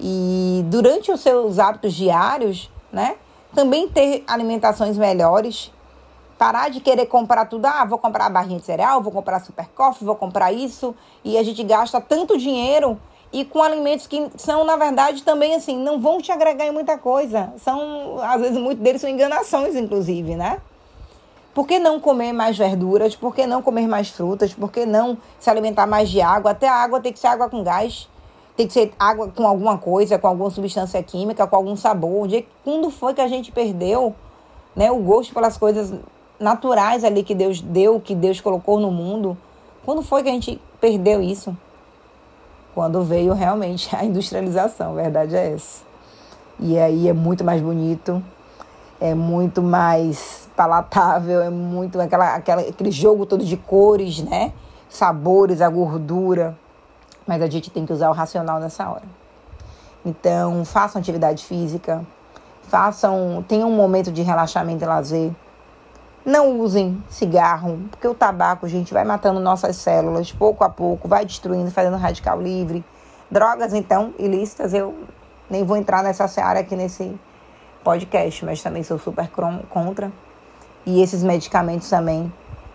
E 0.00 0.62
durante 0.66 1.12
os 1.12 1.20
seus 1.20 1.58
hábitos 1.58 1.92
diários, 1.92 2.70
né, 2.90 3.16
também 3.54 3.86
ter 3.86 4.24
alimentações 4.26 4.96
melhores 4.96 5.70
Parar 6.38 6.70
de 6.70 6.80
querer 6.80 7.06
comprar 7.06 7.46
tudo. 7.46 7.66
Ah, 7.66 7.84
vou 7.84 7.98
comprar 7.98 8.26
a 8.26 8.30
barrinha 8.30 8.58
de 8.58 8.66
cereal, 8.66 9.02
vou 9.02 9.12
comprar 9.12 9.40
super 9.40 9.66
coffee, 9.74 10.06
vou 10.06 10.16
comprar 10.16 10.52
isso. 10.52 10.94
E 11.24 11.38
a 11.38 11.42
gente 11.42 11.62
gasta 11.62 12.00
tanto 12.00 12.36
dinheiro 12.36 12.98
e 13.32 13.44
com 13.44 13.62
alimentos 13.62 14.06
que 14.06 14.30
são, 14.36 14.64
na 14.64 14.76
verdade, 14.76 15.22
também 15.22 15.54
assim, 15.54 15.76
não 15.76 16.00
vão 16.00 16.20
te 16.20 16.30
agregar 16.30 16.66
em 16.66 16.70
muita 16.70 16.96
coisa. 16.96 17.52
São, 17.58 18.18
às 18.22 18.40
vezes, 18.40 18.58
muitos 18.58 18.82
deles 18.82 19.00
são 19.00 19.10
enganações, 19.10 19.74
inclusive, 19.74 20.36
né? 20.36 20.60
Por 21.52 21.66
que 21.66 21.78
não 21.78 21.98
comer 21.98 22.32
mais 22.32 22.56
verduras? 22.56 23.16
Por 23.16 23.34
que 23.34 23.46
não 23.46 23.62
comer 23.62 23.86
mais 23.88 24.10
frutas? 24.10 24.52
Por 24.52 24.70
que 24.70 24.84
não 24.84 25.16
se 25.40 25.48
alimentar 25.48 25.86
mais 25.86 26.10
de 26.10 26.20
água? 26.20 26.50
Até 26.50 26.68
a 26.68 26.74
água 26.74 27.00
tem 27.00 27.12
que 27.12 27.18
ser 27.18 27.28
água 27.28 27.48
com 27.48 27.62
gás. 27.62 28.08
Tem 28.54 28.66
que 28.66 28.72
ser 28.72 28.92
água 28.98 29.28
com 29.28 29.46
alguma 29.46 29.78
coisa, 29.78 30.18
com 30.18 30.26
alguma 30.28 30.50
substância 30.50 31.02
química, 31.02 31.46
com 31.46 31.56
algum 31.56 31.74
sabor. 31.74 32.28
Quando 32.62 32.90
foi 32.90 33.14
que 33.14 33.20
a 33.20 33.28
gente 33.28 33.52
perdeu 33.52 34.14
né, 34.74 34.90
o 34.90 34.98
gosto 34.98 35.32
pelas 35.32 35.56
coisas 35.56 35.94
naturais 36.38 37.04
ali 37.04 37.22
que 37.22 37.34
Deus 37.34 37.60
deu, 37.60 38.00
que 38.00 38.14
Deus 38.14 38.40
colocou 38.40 38.78
no 38.78 38.90
mundo. 38.90 39.36
Quando 39.84 40.02
foi 40.02 40.22
que 40.22 40.28
a 40.28 40.32
gente 40.32 40.60
perdeu 40.80 41.22
isso? 41.22 41.56
Quando 42.74 43.02
veio 43.02 43.32
realmente 43.32 43.94
a 43.94 44.04
industrialização, 44.04 44.92
a 44.92 45.02
verdade 45.02 45.34
é 45.34 45.52
essa. 45.52 45.84
E 46.58 46.78
aí 46.78 47.08
é 47.08 47.12
muito 47.12 47.44
mais 47.44 47.60
bonito, 47.60 48.22
é 49.00 49.14
muito 49.14 49.62
mais 49.62 50.48
palatável, 50.56 51.40
é 51.40 51.50
muito 51.50 52.00
aquela, 52.00 52.34
aquela, 52.34 52.62
aquele 52.62 52.90
jogo 52.90 53.26
todo 53.26 53.44
de 53.44 53.56
cores, 53.56 54.22
né? 54.22 54.52
Sabores, 54.88 55.60
a 55.60 55.68
gordura. 55.68 56.56
Mas 57.26 57.42
a 57.42 57.46
gente 57.46 57.70
tem 57.70 57.84
que 57.84 57.92
usar 57.92 58.08
o 58.08 58.12
racional 58.12 58.60
nessa 58.60 58.88
hora. 58.88 59.04
Então, 60.04 60.64
façam 60.64 61.00
atividade 61.00 61.44
física, 61.44 62.06
façam, 62.62 63.44
tenham 63.46 63.68
um 63.68 63.74
momento 63.74 64.12
de 64.12 64.22
relaxamento 64.22 64.84
e 64.84 64.86
lazer 64.86 65.32
não 66.26 66.58
usem 66.58 67.00
cigarro, 67.08 67.78
porque 67.88 68.08
o 68.08 68.12
tabaco, 68.12 68.66
gente, 68.66 68.92
vai 68.92 69.04
matando 69.04 69.38
nossas 69.38 69.76
células 69.76 70.32
pouco 70.32 70.64
a 70.64 70.68
pouco, 70.68 71.06
vai 71.06 71.24
destruindo, 71.24 71.70
fazendo 71.70 71.96
radical 71.96 72.42
livre. 72.42 72.84
Drogas, 73.30 73.72
então, 73.72 74.12
ilícitas, 74.18 74.74
eu 74.74 74.92
nem 75.48 75.62
vou 75.62 75.76
entrar 75.76 76.02
nessa 76.02 76.26
seara 76.26 76.60
aqui 76.60 76.74
nesse 76.74 77.16
podcast, 77.84 78.44
mas 78.44 78.60
também 78.60 78.82
sou 78.82 78.98
super 78.98 79.30
contra. 79.70 80.10
E 80.84 81.00
esses 81.00 81.22
medicamentos 81.22 81.88
também, 81.88 82.32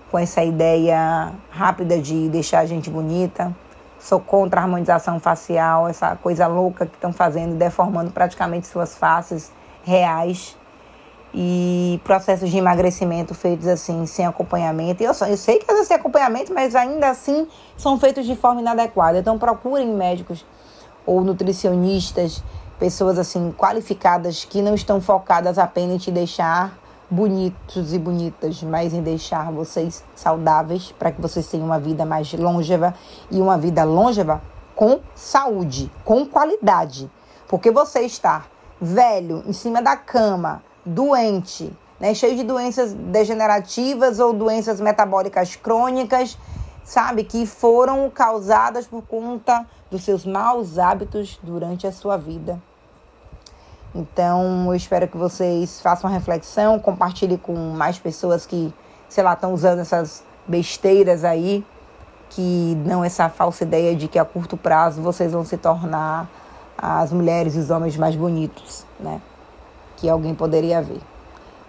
com 0.10 0.18
essa 0.18 0.42
ideia 0.42 1.34
rápida 1.50 2.00
de 2.00 2.30
deixar 2.30 2.60
a 2.60 2.66
gente 2.66 2.90
bonita. 2.90 3.54
Sou 4.00 4.22
contra 4.22 4.62
a 4.62 4.64
harmonização 4.64 5.20
facial, 5.20 5.90
essa 5.90 6.16
coisa 6.16 6.48
louca 6.48 6.86
que 6.86 6.96
estão 6.96 7.12
fazendo, 7.12 7.56
deformando 7.56 8.12
praticamente 8.12 8.68
suas 8.68 8.96
faces 8.96 9.52
reais 9.84 10.56
e 11.34 12.00
processos 12.04 12.50
de 12.50 12.58
emagrecimento 12.58 13.34
feitos 13.34 13.68
assim 13.68 14.06
sem 14.06 14.26
acompanhamento. 14.26 15.02
Eu, 15.02 15.14
eu 15.28 15.38
sei 15.38 15.60
que 15.60 15.66
às 15.70 15.74
vezes 15.74 15.88
tem 15.88 15.98
acompanhamento, 15.98 16.54
mas 16.54 16.76
ainda 16.76 17.10
assim 17.10 17.48
são 17.78 18.00
feitos 18.00 18.26
de 18.26 18.36
forma 18.36 18.62
inadequada. 18.62 19.20
Então 19.20 19.38
procurem 19.38 19.88
médicos 19.88 20.46
ou 21.06 21.22
nutricionistas, 21.24 22.44
pessoas 22.80 23.18
assim 23.18 23.54
qualificadas 23.58 24.44
que 24.44 24.62
não 24.62 24.76
estão 24.76 25.00
focadas 25.00 25.58
apenas 25.58 25.96
em 25.96 25.98
te 25.98 26.12
deixar 26.12 26.78
bonitos 27.10 27.94
e 27.94 28.00
bonitas, 28.00 28.64
mas 28.64 28.94
em 28.94 29.02
deixar 29.02 29.52
vocês 29.52 30.04
saudáveis 30.16 30.94
para 30.98 31.12
que 31.12 31.22
vocês 31.22 31.46
tenham 31.48 31.66
uma 31.66 31.80
vida 31.80 32.06
mais 32.06 32.32
longeva 32.34 32.94
e 33.30 33.42
uma 33.42 33.58
vida 33.58 33.84
longeva 33.84 34.42
com 34.74 35.02
saúde, 35.14 35.92
com 36.06 36.26
qualidade. 36.26 37.12
Porque 37.48 37.70
você 37.70 38.02
está 38.02 38.46
velho 38.80 39.44
em 39.46 39.54
cima 39.54 39.82
da 39.82 39.96
cama, 39.98 40.64
doente, 40.86 41.72
né, 42.00 42.14
cheio 42.14 42.36
de 42.36 42.44
doenças 42.44 42.94
degenerativas 42.94 44.20
ou 44.20 44.34
doenças 44.34 44.82
metabólicas 44.82 45.56
crônicas, 45.56 46.38
sabe, 46.84 47.24
que 47.24 47.46
foram 47.46 48.10
causadas 48.10 48.88
por 48.88 49.04
conta 49.04 49.66
dos 49.90 50.04
seus 50.04 50.26
maus 50.26 50.80
hábitos 50.80 51.40
durante 51.44 51.86
a 51.86 51.92
sua 51.92 52.18
vida. 52.18 52.60
Então, 53.94 54.68
eu 54.68 54.76
espero 54.76 55.08
que 55.08 55.18
vocês 55.18 55.82
façam 55.82 56.10
uma 56.10 56.18
reflexão, 56.18 56.80
compartilhem 56.80 57.38
com 57.38 57.54
mais 57.54 58.00
pessoas 58.00 58.46
que, 58.46 58.74
sei 59.10 59.24
lá, 59.24 59.34
estão 59.34 59.54
usando 59.54 59.80
essas 59.80 60.24
besteiras 60.48 61.24
aí, 61.24 61.66
que 62.30 62.76
não 62.86 63.04
essa 63.04 63.28
falsa 63.28 63.64
ideia 63.64 63.94
de 63.94 64.08
que 64.08 64.18
a 64.18 64.24
curto 64.24 64.56
prazo 64.56 65.02
vocês 65.02 65.34
vão 65.34 65.44
se 65.44 65.58
tornar 65.58 66.30
as 66.78 67.12
mulheres 67.12 67.56
e 67.56 67.60
os 67.60 67.70
homens 67.70 67.98
mais 67.98 68.16
bonitos, 68.16 68.86
né? 69.00 69.22
Que 70.02 70.10
alguém 70.10 70.34
poderia 70.34 70.82
ver. 70.82 71.00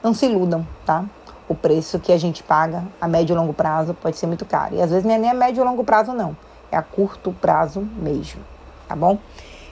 Não 0.03 0.15
se 0.15 0.25
iludam, 0.25 0.67
tá? 0.87 1.05
O 1.47 1.55
preço 1.55 1.99
que 1.99 2.11
a 2.11 2.17
gente 2.17 2.43
paga 2.43 2.83
a 2.99 3.07
médio 3.07 3.35
e 3.35 3.37
longo 3.37 3.53
prazo 3.53 3.93
pode 3.93 4.17
ser 4.17 4.27
muito 4.27 4.47
caro. 4.47 4.75
E 4.75 4.81
às 4.81 4.89
vezes 4.91 5.05
não 5.05 5.13
é 5.13 5.19
nem 5.19 5.31
a 5.31 5.35
médio 5.35 5.63
e 5.63 5.65
longo 5.65 5.85
prazo, 5.85 6.15
não. 6.15 6.35
É 6.71 6.77
a 6.77 6.83
curto 6.83 7.31
prazo 7.39 7.87
mesmo, 7.99 8.41
tá 8.89 8.97
bom? 8.97 9.19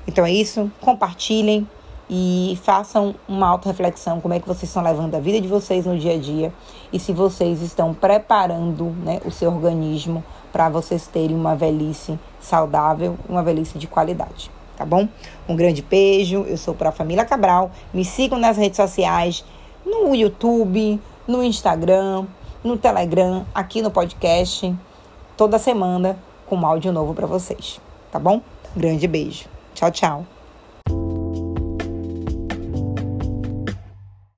Então 0.07 0.27
é 0.27 0.31
isso. 0.31 0.71
Compartilhem 0.79 1.67
e 2.11 2.59
façam 2.63 3.15
uma 3.27 3.49
auto-reflexão 3.49 4.21
como 4.21 4.35
é 4.35 4.41
que 4.41 4.47
vocês 4.47 4.65
estão 4.65 4.83
levando 4.83 5.15
a 5.15 5.21
vida 5.21 5.41
de 5.41 5.49
vocês 5.49 5.87
no 5.87 5.97
dia 5.99 6.15
a 6.15 6.19
dia 6.19 6.53
e 6.93 6.99
se 6.99 7.13
vocês 7.13 7.63
estão 7.63 7.95
preparando 7.95 8.87
né, 9.05 9.21
o 9.25 9.31
seu 9.31 9.51
organismo 9.51 10.23
para 10.53 10.69
vocês 10.69 11.07
terem 11.07 11.37
uma 11.37 11.55
velhice 11.55 12.19
saudável, 12.41 13.17
uma 13.29 13.45
velhice 13.45 13.79
de 13.79 13.87
qualidade 13.87 14.51
tá 14.81 14.87
bom? 14.87 15.07
Um 15.47 15.55
grande 15.55 15.83
beijo, 15.83 16.47
eu 16.49 16.57
sou 16.57 16.75
para 16.75 16.91
Família 16.91 17.23
Cabral. 17.23 17.71
Me 17.93 18.03
sigam 18.03 18.39
nas 18.39 18.57
redes 18.57 18.79
sociais, 18.79 19.45
no 19.85 20.15
YouTube, 20.15 20.99
no 21.29 21.43
Instagram, 21.43 22.25
no 22.65 22.79
Telegram, 22.79 23.45
aqui 23.55 23.83
no 23.83 23.91
podcast, 23.91 24.75
toda 25.37 25.59
semana 25.59 26.19
com 26.47 26.57
um 26.57 26.65
áudio 26.67 26.93
novo 26.93 27.13
para 27.13 27.27
vocês, 27.27 27.79
tá 28.11 28.19
bom? 28.19 28.41
grande 28.75 29.07
beijo. 29.07 29.45
Tchau, 29.75 29.91
tchau. 29.91 30.40